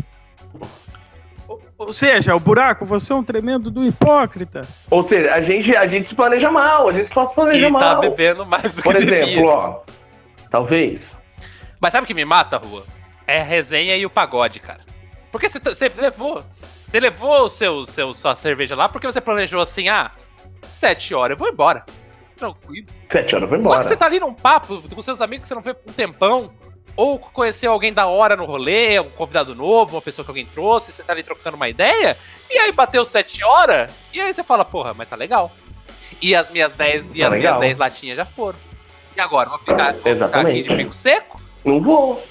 [1.78, 4.66] Ou- seja, o buraco, você é um tremendo do hipócrita.
[4.90, 7.72] Ou seja, a gente, a gente se planeja mal, a gente só se planeja E
[7.72, 8.00] tá mal.
[8.00, 9.44] bebendo mais do Por que exemplo, devia.
[9.46, 9.80] ó,
[10.50, 11.14] talvez.
[11.78, 12.82] Mas sabe o que me mata, Rua?
[13.26, 14.80] É a resenha e o pagode, cara.
[15.32, 16.42] Porque você, você levou.
[16.88, 20.10] Você levou o seu, seu, sua cerveja lá porque você planejou assim, ah,
[20.74, 21.84] sete horas eu vou embora.
[22.36, 22.86] tranquilo.
[23.10, 23.80] Sete horas foi Só embora.
[23.80, 26.52] que você tá ali num papo com seus amigos que você não vê um tempão,
[26.94, 30.92] ou conheceu alguém da hora no rolê, um convidado novo, uma pessoa que alguém trouxe,
[30.92, 32.16] você tá ali trocando uma ideia,
[32.48, 35.52] e aí bateu sete horas, e aí você fala, porra, mas tá legal.
[36.22, 37.60] E as minhas 10 e Tá as minhas legal.
[37.60, 38.58] 10 latinhas já foram.
[39.14, 41.38] E agora, vou ficar, vou ficar aqui de pico seco?
[41.64, 42.22] Não vou.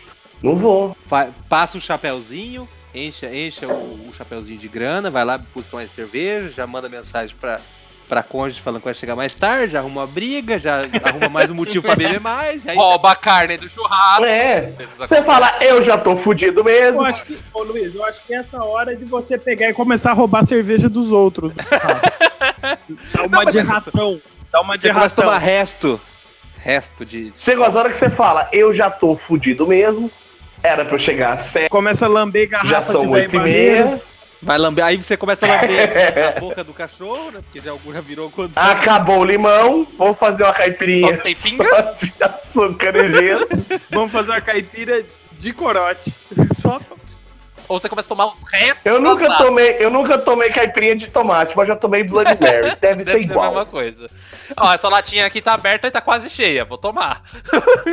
[0.45, 0.95] Não vou.
[1.07, 5.91] Fa- passa o chapéuzinho, enche, enche o, o chapéuzinho de grana, vai lá buscar mais
[5.91, 7.59] cerveja, já manda mensagem pra,
[8.07, 11.55] pra cônjuge falando que vai chegar mais tarde, arruma uma briga, já arruma mais um
[11.55, 12.67] motivo pra beber mais.
[12.67, 14.25] Aí Rouba a carne do churrasco.
[14.25, 14.71] É.
[14.99, 17.01] Você fala, eu já tô fudido mesmo.
[17.01, 19.73] Eu acho que, ô Luiz, eu acho que essa hora é de você pegar e
[19.73, 21.53] começar a roubar a cerveja dos outros.
[23.13, 24.21] Dá uma mas de ratão.
[24.51, 25.23] Dá uma de você a ratão.
[25.25, 25.99] tomar resto.
[26.57, 27.33] Resto de.
[27.35, 30.09] Chega as horas que você fala, eu já tô fudido mesmo.
[30.65, 33.35] Era pra eu chegar às sete, Começa a lamber garrafa já são de oito velho
[33.35, 33.85] e maneiro.
[33.89, 34.01] meia.
[34.41, 37.39] Vai lamber, aí você começa a lamber a boca do cachorro, né?
[37.41, 38.53] Porque já, já virou quando.
[38.57, 41.63] Acabou o limão, vou fazer uma caipirinha Só tem pinga?
[41.69, 43.47] só de açúcar e gelo.
[43.89, 46.13] Vamos fazer uma caipira de corote.
[46.53, 46.79] Só
[47.67, 48.85] Ou você começa a tomar os restos.
[48.85, 52.39] Eu nunca tomei, eu nunca tomei caipirinha de tomate, mas já tomei Blood Mary.
[52.39, 53.47] Deve, ser Deve ser a igual.
[53.47, 54.07] mesma coisa.
[54.57, 56.65] Ó, essa latinha aqui tá aberta e tá quase cheia.
[56.65, 57.23] Vou tomar.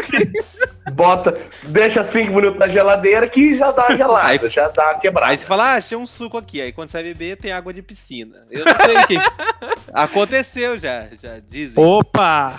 [0.93, 5.31] Bota, deixa cinco minutos na geladeira que já dá gelada, Aí- já dá quebrada.
[5.31, 6.61] Aí você fala, ah, achei um suco aqui.
[6.61, 8.37] Aí quando você vai beber, tem água de piscina.
[8.51, 9.19] Eu não sei quem.
[9.93, 11.83] Aconteceu já, já dizem.
[11.83, 12.59] Opa!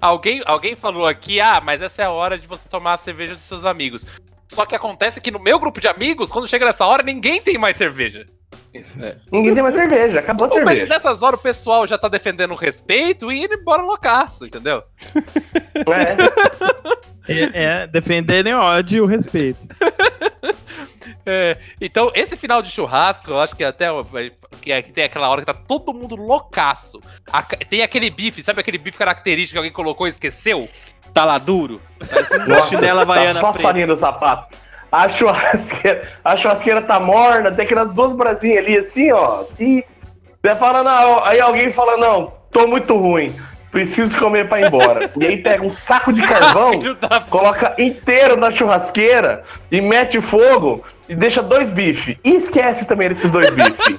[0.00, 3.34] Alguém, alguém falou aqui, ah, mas essa é a hora de você tomar a cerveja
[3.34, 4.04] dos seus amigos.
[4.46, 7.58] Só que acontece que no meu grupo de amigos, quando chega nessa hora, ninguém tem
[7.58, 8.24] mais cerveja.
[9.32, 10.86] Ninguém tem mais cerveja, acabou a Ou, mas cerveja.
[10.94, 14.82] nessas horas o pessoal já tá defendendo o respeito e indo embora loucaço, entendeu?
[15.74, 17.32] É.
[17.32, 19.66] É, é defenderem ódio e o respeito.
[21.30, 23.88] É, então, esse final de churrasco, eu acho que até
[24.62, 27.00] que, é- que tem aquela hora que tá todo mundo loucaço.
[27.30, 30.66] A tem aquele bife, sabe aquele bife característico que alguém colocou e esqueceu?
[31.12, 31.82] Tá lá duro.
[31.98, 33.68] Parece uma Nossa, chinela tá havaiana só a preta.
[33.68, 34.56] farinha do sapato.
[34.90, 39.44] A churrasqueira, a churrasqueira tá morna, tem aquelas duas brasinhas ali assim, ó.
[39.58, 39.84] E
[40.42, 43.34] você fala, não, aí alguém fala, não, tô muito ruim,
[43.70, 45.10] preciso comer pra ir embora.
[45.16, 46.72] e aí pega um saco de carvão,
[47.28, 52.16] coloca inteiro na churrasqueira e mete fogo e deixa dois bifes.
[52.24, 53.98] E esquece também desses dois bifes.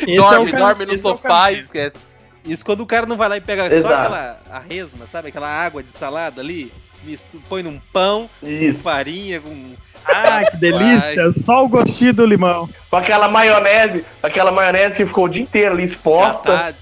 [0.16, 1.96] Dorme, é dorme no é sofá e esquece.
[2.44, 3.94] Isso quando o cara não vai lá e pega só Exato.
[3.94, 5.28] aquela a resma, sabe?
[5.28, 6.72] Aquela água de salada ali,
[7.48, 8.78] põe num pão, com Isso.
[8.80, 9.74] farinha, com.
[10.06, 11.32] Ah, que delícia!
[11.32, 12.68] Só o gostinho do limão.
[12.90, 16.52] Com aquela maionese, aquela maionese que ficou o dia inteiro ali exposta.
[16.52, 16.72] tá,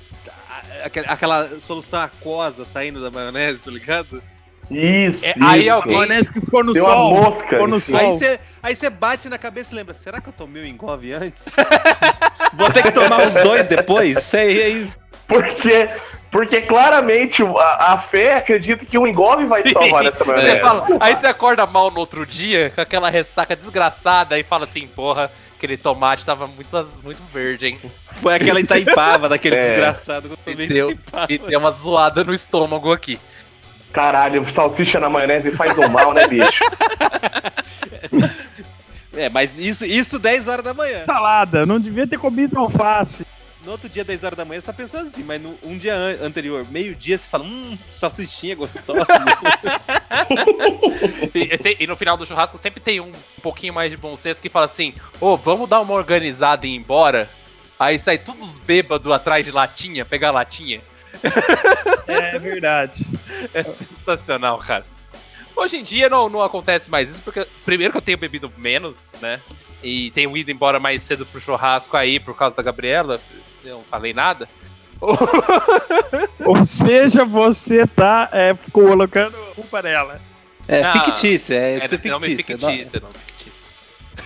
[0.84, 4.22] a- aquela, solução aquosa saindo da maionese, tá ligado?
[4.70, 5.38] Isso, É, isso.
[5.46, 7.14] aí alguém- Maionese que ficou no uma sol.
[7.14, 8.18] mosca Ficou no sol.
[8.18, 11.44] você aí você bate na cabeça e lembra, será que eu tomei o engove antes?
[12.54, 14.18] Vou ter que tomar os dois depois?
[14.22, 14.96] Sei, é isso.
[15.26, 15.88] Porque,
[16.30, 19.74] porque claramente o- a, a fé acredita que o engolve vai te Sim.
[19.74, 20.60] salvar nessa Você maionese.
[20.60, 24.86] fala- aí você acorda mal no outro dia, com aquela ressaca desgraçada, e fala assim,
[24.86, 27.78] porra, aquele tomate tava muito, muito verde, hein?
[28.22, 29.58] Foi aquela Itaipava daquele É.
[29.58, 31.32] desgraçado que eu E tomei deu, Itaipava.
[31.32, 33.20] e deu uma zoada no estômago aqui.
[33.92, 36.62] Caralho, salsicha na maionese faz um mal, né, bicho?
[39.18, 41.02] É, mas isso, isso 10 horas da manhã.
[41.04, 43.26] Salada, não devia ter comido alface.
[43.64, 45.94] No outro dia, 10 horas da manhã, você tá pensando assim, mas no, um dia
[45.94, 49.06] an- anterior, meio-dia, você fala, hum, salsichinha gostosa.
[51.34, 53.12] E, e e no final do churrasco sempre tem um
[53.42, 56.76] pouquinho mais de bom senso que fala assim: ô, vamos dar uma organizada e ir
[56.76, 57.28] embora?
[57.78, 60.80] Aí sai todos os bêbados atrás de latinha, pegar latinha.
[62.06, 63.06] É verdade.
[63.54, 64.84] É sensacional, cara.
[65.58, 69.12] Hoje em dia não, não acontece mais isso, porque primeiro que eu tenho bebido menos,
[69.20, 69.40] né?
[69.82, 73.20] E tenho ido embora mais cedo pro churrasco aí por causa da Gabriela.
[73.64, 74.48] Eu não falei nada.
[76.46, 80.20] Ou seja, você tá é, colocando culpa nela.
[80.68, 82.58] É Não, fictícia, é, É, é não me fictícia.
[82.58, 83.70] fictícia, não fictícia.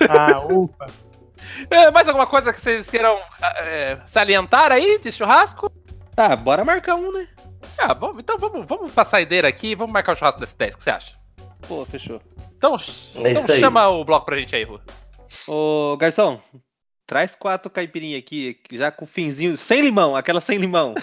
[0.09, 0.87] Ah, ufa.
[1.71, 5.71] É, mais alguma coisa que vocês queiram é, salientar aí de churrasco?
[6.15, 7.29] Tá, bora marcar um, né?
[7.79, 10.75] Ah, bom, então vamos, vamos pra saideira aqui e vamos marcar o churrasco desse 10,
[10.75, 11.22] o que você acha?
[11.67, 12.21] Pô, fechou.
[12.57, 12.77] Então,
[13.25, 14.81] É então chama o bloco pra gente aí, Rua.
[15.49, 16.41] Ô, garçom,
[17.07, 20.95] traz quatro caipirinhas aqui, já com finzinho, sem limão, aquela sem limão.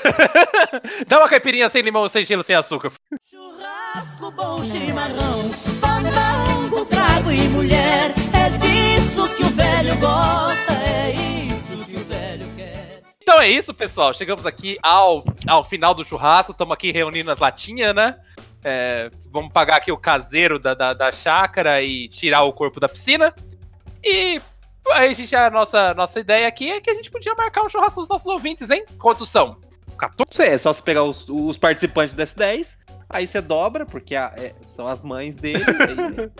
[1.07, 2.91] Dá uma caipirinha sem limão, sem gelo, sem açúcar.
[3.29, 5.49] Churrasco, bom chimarrão,
[5.81, 8.13] pandango, trago e mulher.
[8.33, 13.01] É disso que o velho gosta, é isso que o velho quer.
[13.21, 14.13] Então é isso, pessoal.
[14.13, 16.51] Chegamos aqui ao, ao final do churrasco.
[16.51, 18.15] Estamos aqui reunindo as latinhas, né?
[18.63, 22.89] É, vamos pagar aqui o caseiro da, da, da chácara e tirar o corpo da
[22.89, 23.33] piscina.
[24.03, 24.39] E
[24.91, 27.69] aí a gente, a nossa, nossa ideia aqui é que a gente podia marcar um
[27.69, 28.85] churrasco com os nossos ouvintes, hein?
[28.99, 29.57] Quantos são?
[29.97, 30.31] 14?
[30.31, 32.75] Isso é, é só você pegar os, os participantes do S10,
[33.09, 35.63] aí você dobra, porque a- é, são as mães dele.
[35.63, 36.31] aí-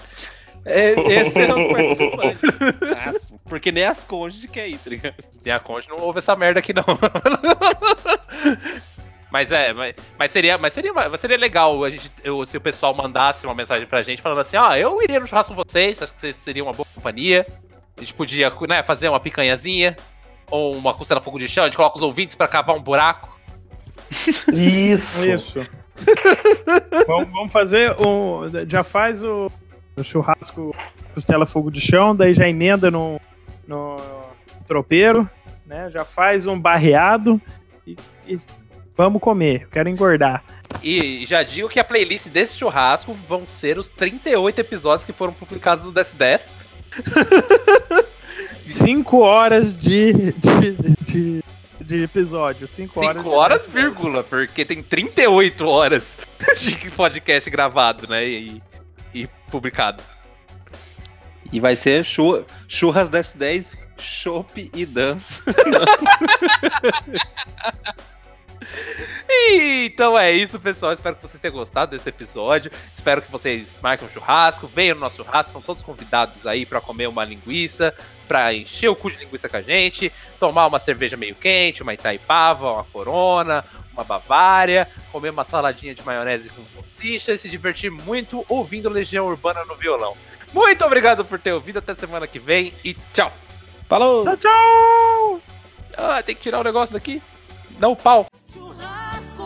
[0.66, 3.30] é, esses serão os participantes.
[3.50, 5.16] Porque nem as cônjuges que é aí, tá ligado?
[5.42, 6.84] Tem a conta, não houve essa merda aqui não.
[9.32, 12.62] Mas é, mas, mas seria, mas seria, mas seria legal a gente, eu- se o
[12.62, 16.02] pessoal mandasse uma mensagem pra gente falando assim, ó, eu iria no churrasco com vocês,
[16.02, 17.46] acho que vocês seriam uma boa companhia.
[17.96, 19.96] A gente podia, né, fazer uma picanhazinha
[20.50, 23.38] ou uma costela fogo de chão, a gente coloca os ouvintes pra cavar um buraco.
[24.52, 25.24] Isso.
[25.24, 25.60] Isso.
[27.08, 28.42] vamos, vamos fazer um.
[28.68, 29.52] Já faz o,
[29.96, 30.76] o churrasco
[31.14, 33.20] costela fogo de chão, daí já emenda no,
[33.68, 33.98] no
[34.66, 35.30] tropeiro,
[35.66, 35.90] né?
[35.92, 37.40] Já faz um barreado
[37.86, 37.96] e,
[38.28, 38.38] e
[39.00, 39.66] vamos comer.
[39.72, 40.44] Quero engordar.
[40.84, 45.32] E já digo que a playlist desse churrasco vão ser os 38 episódios que foram
[45.32, 46.42] publicados no DS10.
[48.68, 51.44] Cinco horas de, de, de,
[51.80, 52.68] de episódio.
[52.68, 53.16] Cinco horas.
[53.18, 56.18] 5 de horas, vírgula, porque tem 38 horas
[56.60, 58.28] de podcast gravado, né?
[58.28, 58.62] E,
[59.14, 60.04] e publicado.
[61.54, 63.68] E vai ser chu- churras do S10,
[63.98, 65.42] chopp e dança.
[69.30, 70.94] E, então é isso, pessoal.
[70.94, 72.72] Espero que vocês tenham gostado desse episódio.
[72.94, 75.50] Espero que vocês marquem um churrasco, venham no nosso churrasco.
[75.50, 77.94] Estão todos convidados aí pra comer uma linguiça,
[78.28, 81.94] pra encher o cu de linguiça com a gente, tomar uma cerveja meio quente, uma
[81.94, 83.64] Itaipava, uma Corona,
[83.94, 89.28] uma Bavária, comer uma saladinha de maionese com salsicha e se divertir muito ouvindo Legião
[89.28, 90.16] Urbana no violão.
[90.54, 91.80] Muito obrigado por ter ouvido.
[91.80, 93.32] Até semana que vem e tchau.
[93.88, 94.24] Falou!
[94.24, 95.42] Tchau, tchau!
[95.98, 97.22] Ah, tem que tirar o negócio daqui.
[97.80, 98.26] Não, pau.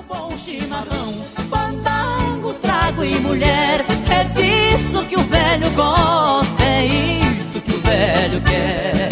[0.07, 1.13] Bom chimarrão,
[1.49, 3.85] pandango, trago e mulher.
[4.09, 9.09] É disso que o velho gosta, é isso que o velho quer.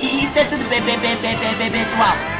[0.00, 2.35] Isso é tudo bem, bem, bem, bem, bem, pessoal.